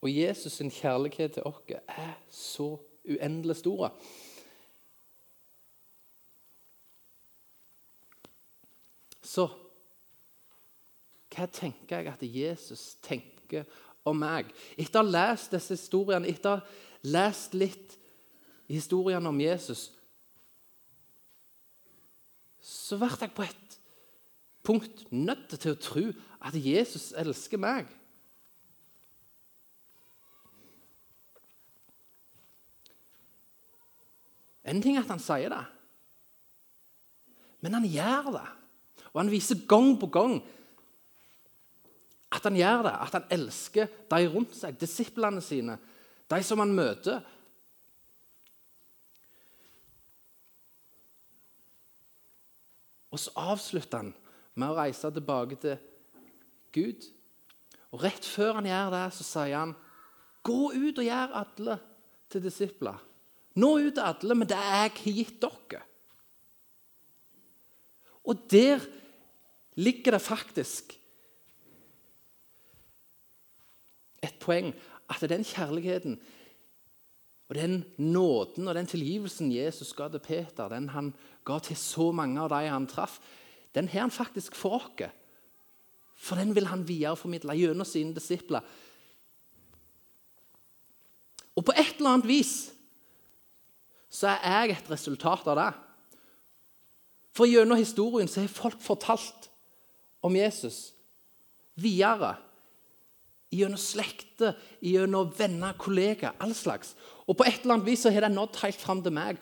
Og 0.00 0.08
Jesus' 0.08 0.54
sin 0.54 0.70
kjærlighet 0.70 1.32
til 1.32 1.42
oss 1.48 1.64
er 1.88 2.12
så 2.30 2.76
uendelig 3.08 3.56
stor. 3.56 3.90
Så 9.22 9.48
hva 11.38 11.46
tenker 11.52 12.02
jeg 12.02 12.10
at 12.10 12.24
Jesus 12.24 12.96
tenker 13.04 13.68
om 14.08 14.18
meg? 14.18 14.50
Etter 14.78 15.00
å 15.00 15.06
ha 15.06 15.12
lest 15.30 15.54
disse 15.54 15.76
historiene, 15.76 16.28
etter 16.28 16.56
å 16.56 16.58
ha 16.58 17.08
lest 17.08 17.54
litt 17.54 17.94
historiene 18.68 19.30
om 19.30 19.40
Jesus, 19.40 19.88
så 22.60 22.98
ble 23.00 23.08
jeg 23.14 23.32
på 23.36 23.46
et 23.46 23.78
punkt 24.66 25.06
nødt 25.14 25.54
til 25.54 25.72
å 25.72 25.80
tro 25.80 26.04
at 26.44 26.56
Jesus 26.58 27.12
elsker 27.16 27.60
meg. 27.60 27.88
En 34.68 34.82
ting 34.84 34.98
er 34.98 35.06
at 35.06 35.14
han 35.14 35.22
sier 35.22 35.48
det, 35.48 35.64
men 37.64 37.78
han 37.78 37.86
gjør 37.88 38.32
det. 38.36 38.46
Og 39.08 39.22
han 39.22 39.30
viser 39.32 39.64
gang 39.70 39.94
på 39.98 40.10
gang 40.12 40.36
at 42.28 42.44
han 42.44 42.56
gjør 42.58 42.84
det, 42.84 42.92
at 42.92 43.16
han 43.16 43.26
elsker 43.32 43.90
de 44.10 44.20
rundt 44.28 44.54
seg, 44.56 44.76
disiplene 44.80 45.40
sine, 45.44 45.78
de 46.28 46.40
som 46.44 46.60
han 46.60 46.74
møter. 46.76 47.22
Og 53.08 53.20
så 53.22 53.32
avslutter 53.40 54.02
han 54.02 54.12
med 54.58 54.68
å 54.68 54.76
reise 54.76 55.10
tilbake 55.14 55.56
til 55.62 55.78
Gud. 56.76 57.06
Og 57.94 58.04
Rett 58.04 58.26
før 58.28 58.58
han 58.58 58.68
gjør 58.68 58.92
det, 58.92 59.04
så 59.16 59.24
sier 59.24 59.56
han, 59.56 59.76
'Gå 60.44 60.72
ut 60.72 60.98
og 60.98 61.04
gjør 61.04 61.34
alle 61.34 61.78
til 62.30 62.42
disipler.' 62.42 63.04
Nå 63.58 63.78
ut 63.78 63.94
til 63.94 64.04
alle 64.04 64.34
men 64.34 64.48
det 64.48 64.56
jeg 64.56 64.92
har 64.92 65.14
gitt 65.18 65.40
dere. 65.42 65.82
Og 68.28 68.44
der 68.50 68.84
ligger 69.74 70.12
det 70.12 70.22
faktisk 70.22 70.97
et 74.22 74.38
poeng 74.40 74.72
at 75.08 75.24
den 75.30 75.44
kjærligheten 75.46 76.18
og 77.48 77.56
den 77.56 77.84
nåden 77.96 78.68
og 78.68 78.74
den 78.76 78.86
tilgivelsen 78.86 79.52
Jesus 79.52 79.94
ga 79.96 80.08
til 80.12 80.20
Peter, 80.20 80.68
den 80.68 80.90
han 80.92 81.14
ga 81.48 81.58
til 81.64 81.76
så 81.80 82.10
mange 82.12 82.40
av 82.40 82.50
de 82.52 82.68
han 82.68 82.86
traff, 82.86 83.18
den 83.74 83.88
har 83.88 84.04
han 84.04 84.12
faktisk 84.12 84.56
for 84.56 84.76
oss. 84.76 85.14
For 86.18 86.36
den 86.36 86.54
vil 86.54 86.66
han 86.66 86.82
videreformidle 86.82 87.54
gjennom 87.54 87.86
sine 87.86 88.14
disipler. 88.14 88.64
Og 91.56 91.64
på 91.64 91.74
et 91.78 91.94
eller 91.98 92.16
annet 92.16 92.28
vis 92.28 92.72
så 94.10 94.34
er 94.34 94.66
jeg 94.66 94.74
et 94.74 94.90
resultat 94.90 95.46
av 95.46 95.58
det. 95.58 95.70
For 97.38 97.46
gjennom 97.46 97.78
historien 97.78 98.28
så 98.28 98.42
har 98.42 98.50
folk 98.50 98.80
fortalt 98.82 99.48
om 100.26 100.36
Jesus 100.36 100.92
videre. 101.78 102.34
Gjennom 103.54 103.80
slekter, 103.80 104.58
gjennom 104.84 105.30
venner, 105.38 105.76
kollegaer, 105.80 106.36
all 106.42 106.52
slags. 106.56 106.92
Og 107.24 107.36
på 107.38 107.46
et 107.48 107.62
eller 107.62 107.78
annet 107.78 107.88
vis 107.88 108.04
så 108.04 108.12
har 108.12 108.26
det 108.26 108.34
nådd 108.34 108.60
helt 108.62 108.82
fram 108.82 109.00
til 109.04 109.14
meg. 109.16 109.40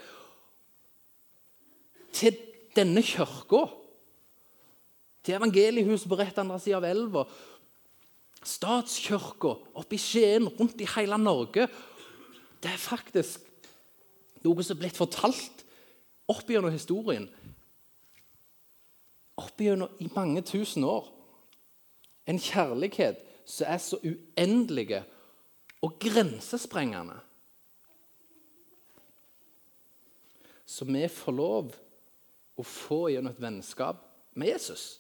Til 2.15 2.39
denne 2.77 3.03
kirka. 3.03 3.65
Til 5.27 5.39
evangeliehuset 5.41 6.09
på 6.11 6.19
rett 6.21 6.39
andre 6.39 6.61
sida 6.63 6.79
av 6.79 6.87
elva. 6.87 7.27
Statskirka 8.47 9.57
oppe 9.75 9.99
i 9.99 10.01
Skien, 10.01 10.47
rundt 10.59 10.81
i 10.81 10.89
hele 10.95 11.19
Norge. 11.19 11.67
Det 12.63 12.71
er 12.71 12.81
faktisk 12.81 13.43
noe 14.47 14.63
som 14.63 14.77
er 14.77 14.85
blitt 14.85 14.99
fortalt 14.99 15.65
opp 16.31 16.47
gjennom 16.51 16.75
historien. 16.75 17.27
Opp 19.37 19.61
gjennom 19.61 19.99
i 19.99 20.09
mange 20.15 20.43
tusen 20.47 20.87
år. 20.87 21.11
En 22.27 22.39
kjærlighet 22.43 23.26
som 23.47 23.71
er 23.71 23.79
så 23.79 23.99
uendelige 24.03 25.05
og 25.83 25.99
grensesprengende. 26.03 27.21
Så 30.67 30.85
vi 30.85 31.07
får 31.09 31.33
lov 31.33 31.75
å 32.59 32.65
få 32.67 33.07
gjennom 33.13 33.31
et 33.31 33.43
vennskap 33.43 34.03
med 34.35 34.51
Jesus. 34.51 34.97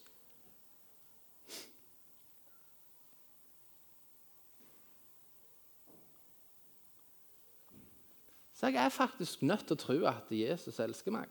Så 8.56 8.70
jeg 8.70 8.80
er 8.80 8.94
faktisk 8.94 9.42
nødt 9.42 9.66
til 9.66 9.76
å 9.76 9.82
tro 9.82 9.96
at 10.08 10.30
Jesus 10.32 10.78
elsker 10.80 11.12
meg. 11.12 11.28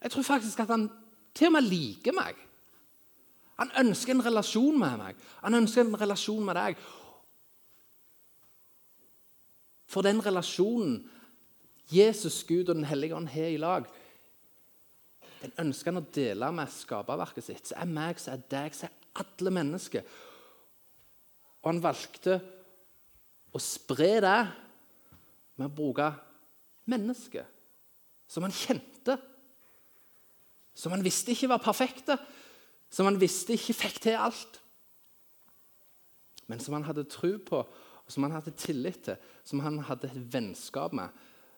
Jeg 0.00 0.12
tror 0.14 0.22
faktisk 0.22 0.62
at 0.62 0.70
han 0.72 0.86
til 1.34 1.50
og 1.50 1.56
med 1.58 1.66
liker 1.66 2.14
meg. 2.16 2.38
Han 3.60 3.70
ønsker 3.84 4.14
en 4.14 4.24
relasjon 4.24 4.78
med 4.78 4.98
meg. 4.98 5.18
Han 5.44 5.58
ønsker 5.60 5.84
en 5.84 5.98
relasjon 6.00 6.44
med 6.46 6.58
deg. 6.58 6.78
For 9.90 10.02
den 10.02 10.22
relasjonen 10.24 10.96
Jesus, 11.92 12.42
Gud 12.48 12.70
og 12.72 12.74
Den 12.74 12.88
hellige 12.88 13.14
ånd 13.14 13.28
har 13.30 13.52
i 13.52 13.60
lag, 13.60 13.86
den 15.44 15.52
ønsker 15.66 15.92
han 15.92 16.00
å 16.00 16.12
dele 16.14 16.48
med 16.56 16.72
skaperverket 16.72 17.44
sitt. 17.44 17.66
Så 17.68 17.76
er 17.76 17.90
meg, 17.90 18.18
så 18.18 18.32
er 18.32 18.44
deg, 18.50 18.74
så 18.74 18.88
er 18.88 19.20
alle 19.20 19.52
mennesker. 19.52 20.06
Og 21.62 21.68
han 21.68 21.82
valgte 21.84 22.38
å 23.54 23.60
spre 23.62 24.14
det 24.24 24.38
med 25.60 25.68
å 25.68 25.74
bruke 25.76 26.08
mennesker 26.90 27.46
som 28.26 28.46
han 28.46 28.56
kjente. 28.56 29.18
Som 30.74 30.96
han 30.96 31.04
visste 31.04 31.34
ikke 31.34 31.52
var 31.52 31.62
perfekte, 31.62 32.16
som 32.94 33.08
han 33.08 33.18
visste 33.18 33.56
ikke 33.56 33.74
fikk 33.74 34.00
til 34.06 34.20
alt. 34.22 34.60
Men 36.46 36.60
som 36.62 36.76
han 36.76 36.86
hadde 36.86 37.06
tro 37.10 37.32
på, 37.42 37.62
og 38.04 38.12
som 38.12 38.26
han 38.26 38.36
hadde 38.36 38.54
tillit 38.60 39.00
til, 39.08 39.30
som 39.48 39.62
han 39.64 39.80
hadde 39.88 40.10
et 40.10 40.20
vennskap 40.34 40.94
med. 40.94 41.08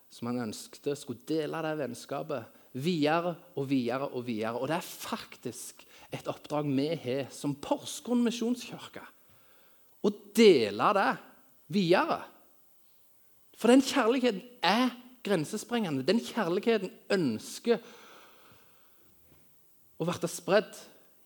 Som 0.09 0.31
han 0.31 0.47
ønsket 0.47 0.95
skulle 0.97 1.27
dele 1.29 1.61
det 1.67 1.75
vennskapet 1.81 2.47
videre 2.79 3.35
og 3.59 3.67
videre. 3.69 4.09
Og 4.15 4.25
videre. 4.29 4.55
Og 4.61 4.71
det 4.71 4.79
er 4.79 4.87
faktisk 4.87 5.83
et 6.15 6.31
oppdrag 6.31 6.71
vi 6.71 6.89
har 7.03 7.29
som 7.35 7.57
Porsgrunn 7.59 8.23
misjonskirke. 8.25 9.03
Å 10.07 10.13
dele 10.39 10.91
det 10.97 11.11
videre. 11.75 12.21
For 13.59 13.73
den 13.73 13.83
kjærligheten 13.85 14.45
er 14.65 14.93
grensesprengende. 15.27 16.07
Den 16.07 16.23
kjærligheten 16.23 16.93
ønsker 17.11 17.83
å 19.99 20.07
bli 20.07 20.31
spredd. 20.31 20.71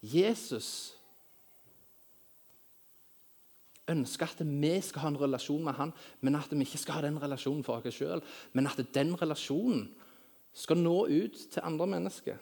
Jesus 0.02 0.96
ønsker 3.90 4.30
at 4.30 4.44
vi 4.46 4.74
skal 4.84 5.04
ha 5.04 5.10
en 5.10 5.20
relasjon 5.20 5.64
med 5.64 5.76
han, 5.76 5.92
men 6.20 6.38
at 6.38 6.52
vi 6.52 6.62
ikke 6.64 6.80
skal 6.80 7.00
ha 7.00 7.06
den 7.06 7.18
relasjonen 7.22 7.64
for 7.66 7.82
oss 7.82 7.98
sjøl. 7.98 8.22
Men 8.54 8.70
at 8.70 8.80
den 8.94 9.12
relasjonen 9.20 9.88
skal 10.52 10.80
nå 10.80 11.06
ut 11.10 11.42
til 11.52 11.66
andre 11.66 11.86
mennesker. 11.86 12.38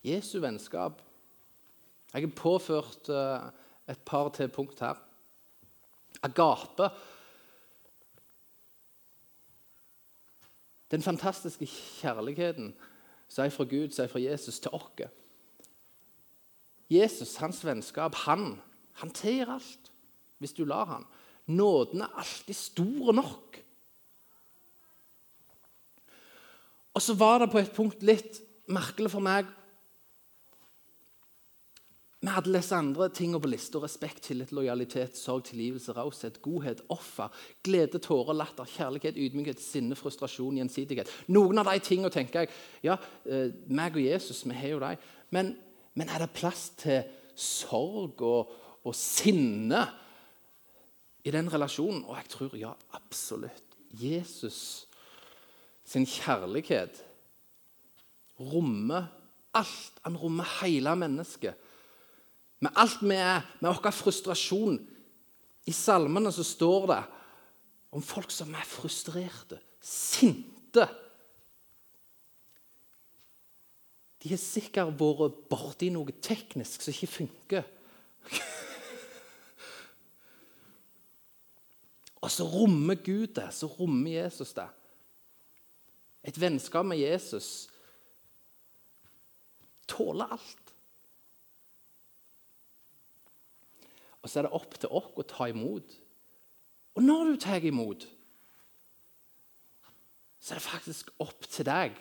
Jesu 0.00 0.38
vennskap. 0.40 1.02
Jeg 2.14 2.24
har 2.24 2.32
påført 2.34 3.10
uh, 3.12 3.50
et 3.88 4.00
par 4.08 4.30
til 4.32 4.48
punkt 4.48 4.80
her. 4.80 4.96
Agape. 6.22 6.90
Den 10.90 11.02
fantastiske 11.02 11.66
kjærligheten 11.66 12.74
som 13.30 13.44
er 13.44 13.54
fra 13.54 13.64
Gud, 13.64 13.92
som 13.94 14.04
er 14.04 14.10
fra 14.10 14.22
Jesus, 14.22 14.58
til 14.60 14.74
oss. 14.74 15.06
Jesus, 16.90 17.36
hans 17.36 17.62
vennskap, 17.64 18.14
han, 18.26 18.60
han 18.98 19.14
tilgir 19.14 19.52
alt 19.54 19.92
hvis 20.40 20.56
du 20.56 20.64
lar 20.64 20.88
han. 20.88 21.04
Nåden 21.46 22.02
er 22.02 22.18
alltid 22.18 22.56
stor 22.56 23.12
nok. 23.12 23.60
Og 26.94 27.02
så 27.02 27.14
var 27.14 27.38
det 27.38 27.50
på 27.52 27.60
et 27.60 27.72
punkt 27.76 28.02
litt 28.02 28.40
merkelig 28.70 29.12
for 29.12 29.22
meg 29.22 29.46
med 32.20 32.36
alle 32.36 32.58
disse 32.58 32.76
andre 32.76 33.06
tingene 33.16 33.40
på 33.40 33.48
lista 33.48 33.80
respekt, 33.80 34.26
tillit, 34.26 34.50
lojalitet, 34.52 35.16
sorg, 35.16 35.46
tilgivelse, 35.48 35.94
raushet, 35.96 36.40
godhet, 36.44 36.82
offer, 36.92 37.32
glede, 37.64 37.98
tårer, 38.04 38.36
latter, 38.36 38.68
kjærlighet, 38.68 39.16
ydmykhet, 39.16 39.62
sinne, 39.64 39.96
frustrasjon, 39.96 40.58
gjensidighet. 40.60 41.08
Noen 41.32 41.62
av 41.62 41.70
de 41.70 41.80
tingene 41.84 42.12
tenker 42.12 42.44
jeg 42.44 42.50
ja, 42.84 42.98
eh, 43.24 43.48
meg 43.72 43.96
og 43.96 44.04
Jesus, 44.04 44.42
vi 44.44 44.58
har 44.58 44.74
jo 44.74 44.82
dem. 44.84 45.06
Men, 45.32 45.54
men, 45.96 46.12
er 46.12 46.26
det 46.26 46.36
plass 46.36 46.66
til 46.82 47.08
sorg 47.32 48.20
og, 48.20 48.52
og 48.84 48.96
sinne 48.96 49.86
i 51.24 51.32
den 51.32 51.48
relasjonen? 51.48 52.04
Og 52.04 52.20
jeg 52.20 52.30
tror 52.36 52.60
ja, 52.60 52.74
absolutt. 53.00 53.64
Jesus 53.96 54.60
sin 55.88 56.04
kjærlighet 56.06 57.00
rommer 58.52 59.08
alt. 59.56 60.04
Han 60.04 60.20
rommer 60.20 60.46
hele 60.60 60.92
mennesket 61.00 61.69
med 62.60 62.70
alt 62.76 63.00
vi 63.02 63.16
er, 63.16 63.44
med 63.60 63.72
vår 63.72 63.92
frustrasjon, 63.94 64.78
I 65.68 65.72
salmene 65.76 66.32
så 66.32 66.44
står 66.44 66.86
det 66.90 67.02
om 67.94 68.02
folk 68.02 68.30
som 68.32 68.54
er 68.56 68.66
frustrerte, 68.68 69.58
sinte. 69.80 70.86
De 74.20 74.28
har 74.32 74.40
sikkert 74.40 74.94
vært 75.00 75.48
borti 75.50 75.90
noe 75.92 76.12
teknisk 76.22 76.82
som 76.84 76.92
ikke 76.92 77.14
funker. 77.14 77.64
Og 82.20 82.30
så 82.32 82.44
rommer 82.44 82.96
Gud 83.00 83.30
det, 83.38 83.48
så 83.56 83.66
rommer 83.78 84.10
Jesus 84.18 84.52
det. 84.56 84.68
Et 86.28 86.36
vennskap 86.40 86.84
med 86.84 87.00
Jesus 87.00 87.70
tåler 89.88 90.26
alt. 90.36 90.59
Og 94.22 94.30
så 94.30 94.40
er 94.40 94.48
det 94.48 94.56
opp 94.56 94.76
til 94.76 94.92
oss 94.92 95.10
å 95.16 95.24
ta 95.26 95.48
imot. 95.48 95.94
Og 96.98 97.04
når 97.04 97.30
du 97.30 97.36
tar 97.40 97.64
imot, 97.64 98.06
så 100.40 100.54
er 100.54 100.60
det 100.60 100.66
faktisk 100.66 101.12
opp 101.20 101.46
til 101.48 101.68
deg 101.68 101.96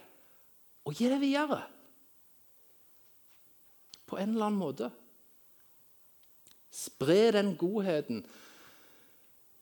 å 0.88 0.94
gi 0.96 1.10
det 1.12 1.20
videre. 1.22 1.62
På 4.10 4.18
en 4.18 4.34
eller 4.34 4.50
annen 4.50 4.62
måte. 4.62 4.90
Spre 6.74 7.32
den 7.36 7.54
godheten 7.60 8.24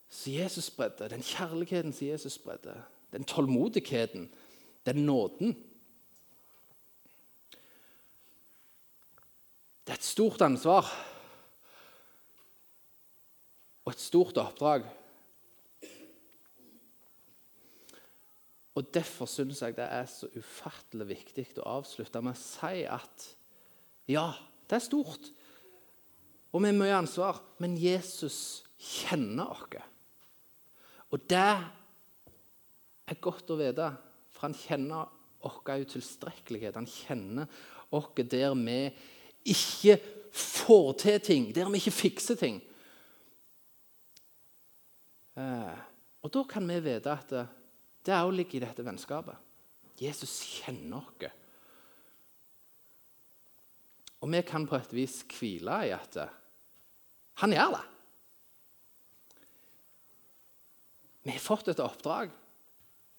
som 0.08 0.34
Jesus 0.34 0.70
spredde, 0.72 1.10
den 1.12 1.24
kjærligheten 1.24 1.94
som 1.94 2.08
Jesus 2.08 2.38
spredde, 2.40 2.76
den 3.12 3.28
tålmodigheten, 3.28 4.30
den 4.88 5.04
nåden. 5.06 5.54
Det 9.84 9.94
er 9.94 10.00
et 10.00 10.08
stort 10.08 10.42
ansvar 10.44 10.88
og 13.88 13.94
et 13.94 14.04
stort 14.04 14.38
oppdrag. 14.42 14.84
Og 18.76 18.90
Derfor 18.94 19.26
syns 19.32 19.64
jeg 19.64 19.78
det 19.78 19.88
er 19.88 20.06
så 20.12 20.28
ufattelig 20.36 21.08
viktig 21.16 21.48
å 21.64 21.80
avslutte 21.80 22.20
med 22.22 22.36
å 22.36 22.42
si 22.42 22.84
at 22.84 23.30
ja, 24.12 24.28
det 24.68 24.78
er 24.78 24.84
stort, 24.84 25.32
og 26.52 26.62
vi 26.64 26.70
har 26.70 26.78
mye 26.78 27.00
ansvar, 27.00 27.40
men 27.64 27.76
Jesus 27.80 28.64
kjenner 28.78 29.50
oss. 29.56 29.82
Og 31.12 31.24
det 31.32 31.48
er 33.08 33.20
godt 33.24 33.52
å 33.52 33.60
vite, 33.60 33.90
for 34.32 34.48
han 34.48 34.56
kjenner 34.58 35.12
vår 35.44 35.84
utilstrekkelighet. 35.88 36.76
Han 36.76 36.90
kjenner 36.90 37.48
oss 37.96 38.12
der 38.20 38.56
vi 38.60 38.80
ikke 39.54 40.00
får 40.32 40.90
til 41.04 41.22
ting, 41.24 41.52
der 41.56 41.72
vi 41.72 41.80
ikke 41.82 42.00
fikser 42.04 42.40
ting. 42.40 42.60
Eh, 45.38 45.82
og 46.26 46.34
da 46.34 46.44
kan 46.50 46.66
vi 46.70 46.80
vite 46.82 47.14
at 47.14 47.34
det, 47.34 47.44
det 48.08 48.16
òg 48.18 48.34
ligger 48.34 48.60
i 48.60 48.66
dette 48.66 48.86
vennskapet. 48.86 49.38
Jesus 49.98 50.40
kjenner 50.60 51.02
oss. 51.02 51.30
Og 54.18 54.32
vi 54.34 54.42
kan 54.46 54.66
på 54.70 54.78
et 54.78 54.94
vis 54.98 55.20
hvile 55.30 55.78
i 55.86 55.94
at 55.94 56.18
han 57.42 57.54
gjør 57.54 57.76
det. 57.76 57.84
Vi 61.28 61.36
har 61.36 61.44
fått 61.44 61.70
et 61.70 61.84
oppdrag 61.84 62.32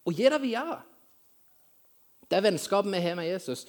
og 0.08 0.16
gi 0.16 0.26
det 0.32 0.40
videre. 0.42 0.80
Det 2.28 2.38
er 2.38 2.44
vennskapet 2.48 2.92
vi 2.92 3.02
har 3.04 3.16
med 3.18 3.28
Jesus, 3.28 3.66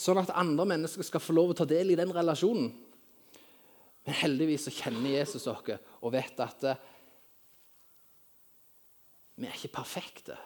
sånn 0.00 0.20
at 0.20 0.32
andre 0.36 0.66
mennesker 0.68 1.04
skal 1.04 1.22
få 1.22 1.34
lov 1.36 1.52
å 1.52 1.56
ta 1.58 1.66
del 1.68 1.92
i 1.92 1.98
den 1.98 2.12
relasjonen. 2.12 2.70
Men 4.06 4.16
heldigvis 4.20 4.68
så 4.68 4.72
kjenner 4.72 5.18
Jesus 5.18 5.48
oss 5.48 5.72
og 6.00 6.12
vet 6.14 6.38
at 6.40 6.64
eh, 6.68 6.78
vi 9.40 9.48
er 9.48 9.56
ikke 9.56 9.72
perfekte. 9.80 10.36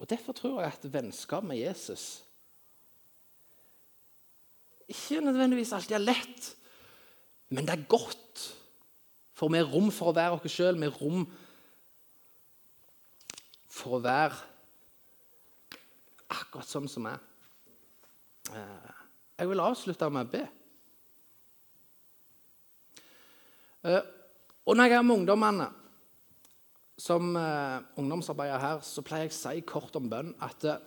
Og 0.00 0.08
Derfor 0.10 0.32
tror 0.32 0.62
jeg 0.62 0.72
at 0.72 0.92
vennskap 0.92 1.44
med 1.44 1.60
Jesus 1.60 2.24
ikke 4.90 5.20
nødvendigvis 5.22 5.72
alltid 5.72 5.94
er 5.94 6.02
lett, 6.02 6.46
men 7.54 7.66
det 7.66 7.76
er 7.76 7.88
godt. 7.88 8.56
For 9.38 9.48
vi 9.48 9.60
har 9.60 9.70
rom 9.70 9.92
for 9.94 10.10
å 10.10 10.16
være 10.16 10.34
oss 10.34 10.50
sjøl. 10.50 10.74
Vi 10.80 10.88
har 10.88 10.96
rom 10.98 11.22
for 13.70 13.96
å 13.96 14.02
være 14.02 14.34
akkurat 16.30 16.68
sånn 16.68 16.88
som 16.90 17.06
vi 17.06 17.12
er. 17.14 17.22
Eh, 18.50 18.90
jeg 19.38 19.52
vil 19.52 19.62
avslutte 19.62 20.10
med 20.10 20.26
å 20.26 20.32
be. 20.34 20.42
Eh, 24.70 24.72
og 24.72 24.76
når 24.76 24.84
jeg 24.84 24.96
er 24.96 25.02
med 25.02 25.16
ungdommene 25.16 25.68
som 26.98 27.34
uh, 27.36 27.80
ungdomsarbeider 27.96 28.58
her, 28.58 28.80
så 28.82 29.02
pleier 29.02 29.26
jeg 29.26 29.32
å 29.32 29.38
si 29.38 29.60
kort 29.66 29.96
om 29.96 30.08
bønn 30.10 30.34
at 30.40 30.64
uh, 30.64 30.78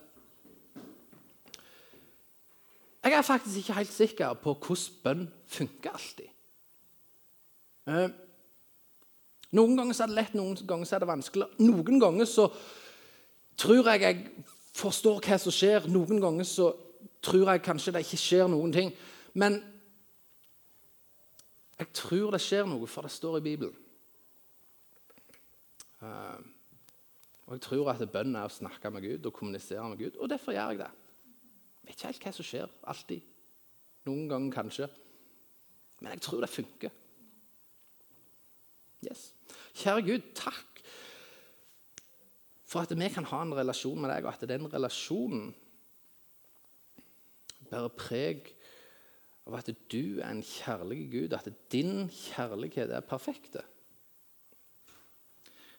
Jeg 3.03 3.17
er 3.17 3.25
faktisk 3.27 3.57
ikke 3.57 3.75
helt 3.75 3.91
sikker 3.91 4.33
på 4.39 4.53
hvordan 4.53 4.93
bønn 5.03 5.25
funker 5.47 5.91
alltid. 5.91 6.29
Uh, 7.89 8.07
noen 9.51 9.75
ganger 9.75 9.99
er 9.99 10.07
det 10.07 10.15
lett, 10.15 10.37
noen 10.37 10.55
ganger 10.55 10.93
er 10.93 11.03
det 11.03 11.09
vanskelig. 11.09 11.49
Noen 11.59 11.99
ganger 11.99 12.25
så 12.25 12.47
tror 13.59 13.89
jeg 13.91 14.01
jeg 14.01 14.45
forstår 14.73 15.19
hva 15.19 15.37
som 15.37 15.51
skjer. 15.51 15.89
Noen 15.91 16.21
ganger 16.23 16.47
så 16.47 16.71
tror 17.21 17.51
jeg 17.51 17.65
kanskje 17.65 17.97
det 17.97 18.05
ikke 18.05 18.21
skjer 18.21 18.47
noen 18.47 18.71
ting. 18.71 18.95
Men 19.35 19.59
jeg 21.83 21.91
tror 21.97 22.33
det 22.33 22.41
skjer 22.43 22.67
noe, 22.69 22.87
for 22.87 23.05
det 23.05 23.11
står 23.11 23.39
i 23.39 23.45
Bibelen. 23.45 23.75
Uh, 26.03 26.39
og 27.47 27.55
jeg 27.57 27.63
tror 27.65 27.91
at 27.91 28.03
bønn 28.11 28.35
er 28.39 28.47
å 28.47 28.51
snakke 28.51 28.91
med 28.91 29.03
Gud 29.03 29.27
og 29.27 29.35
kommunisere 29.35 29.83
med 29.91 29.99
Gud. 29.99 30.17
Og 30.19 30.31
derfor 30.31 30.55
gjør 30.55 30.73
jeg 30.73 30.83
det. 30.83 30.91
Jeg 31.83 31.87
vet 31.87 31.95
ikke 31.97 32.09
helt 32.11 32.27
hva 32.27 32.35
som 32.37 32.47
skjer. 32.47 32.75
Alltid. 32.93 33.31
Noen 34.07 34.27
ganger 34.31 34.55
kanskje. 34.55 34.87
Men 35.99 36.15
jeg 36.15 36.23
tror 36.23 36.43
det 36.43 36.51
funker. 36.51 36.99
Yes. 39.03 39.25
Kjære 39.75 40.05
Gud, 40.07 40.29
takk 40.39 40.73
for 42.73 42.81
at 42.81 42.93
vi 42.97 43.09
kan 43.13 43.27
ha 43.29 43.43
en 43.43 43.53
relasjon 43.53 43.99
med 44.01 44.09
deg, 44.09 44.25
og 44.25 44.33
at 44.33 44.47
den 44.49 44.65
relasjonen 44.71 45.51
bærer 47.69 47.91
preg 47.93 48.49
av 49.47 49.57
at 49.59 49.69
du 49.91 50.19
er 50.21 50.29
en 50.29 50.43
kjærlig 50.45 50.99
Gud, 51.11 51.35
at 51.35 51.49
din 51.71 52.07
kjærlighet 52.07 52.93
er 52.95 53.05
perfekte. 53.07 53.63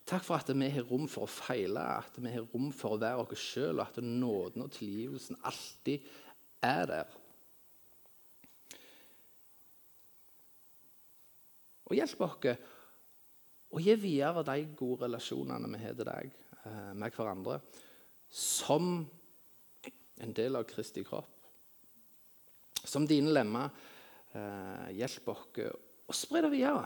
Takk 0.05 0.25
for 0.27 0.37
at 0.37 0.51
vi 0.53 0.69
har 0.69 0.85
rom 0.85 1.07
for 1.09 1.25
å 1.25 1.33
feile, 1.33 1.81
at 1.81 2.19
vi 2.21 2.33
har 2.35 2.45
rom 2.53 2.69
for 2.77 2.97
å 2.97 3.01
være 3.01 3.25
oss 3.25 3.41
sjøl, 3.41 3.81
og 3.81 3.87
at 3.87 4.03
nåden 4.05 4.67
og 4.67 4.73
tilgivelsen 4.77 5.41
alltid 5.49 6.05
er 6.65 6.91
der. 6.91 7.15
Og 11.89 11.97
hjelp 11.97 12.25
oss 12.27 12.49
å 13.75 13.81
gi 13.83 13.97
videre 13.99 14.45
de 14.47 14.61
gode 14.77 15.07
relasjonene 15.07 15.73
vi 15.73 15.81
har 15.83 15.97
til 15.97 16.09
deg 16.09 16.31
eh, 16.31 16.93
med 16.95 17.17
hverandre, 17.17 17.59
som 18.29 18.93
en 20.25 20.37
del 20.37 20.61
av 20.61 20.69
Kristi 20.69 21.03
kropp. 21.07 21.34
Som 22.85 23.09
dine 23.09 23.33
lemmer. 23.33 23.73
Eh, 24.35 24.91
hjelp 24.99 25.31
oss 25.33 25.61
å 26.05 26.17
spre 26.17 26.43
det 26.45 26.53
videre. 26.53 26.85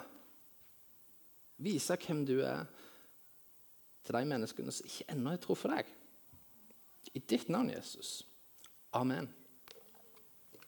Vise 1.58 1.96
hvem 1.98 2.22
du 2.26 2.36
er 2.46 2.68
til 4.06 4.14
de 4.14 4.28
menneskene 4.30 4.72
som 4.72 4.86
ikke 4.86 5.08
ennå 5.12 5.34
har 5.34 5.42
truffet 5.42 5.74
deg. 5.74 5.90
I 7.18 7.20
ditt 7.20 7.48
navn, 7.50 7.72
Jesus. 7.72 8.22
Amen. 8.94 9.28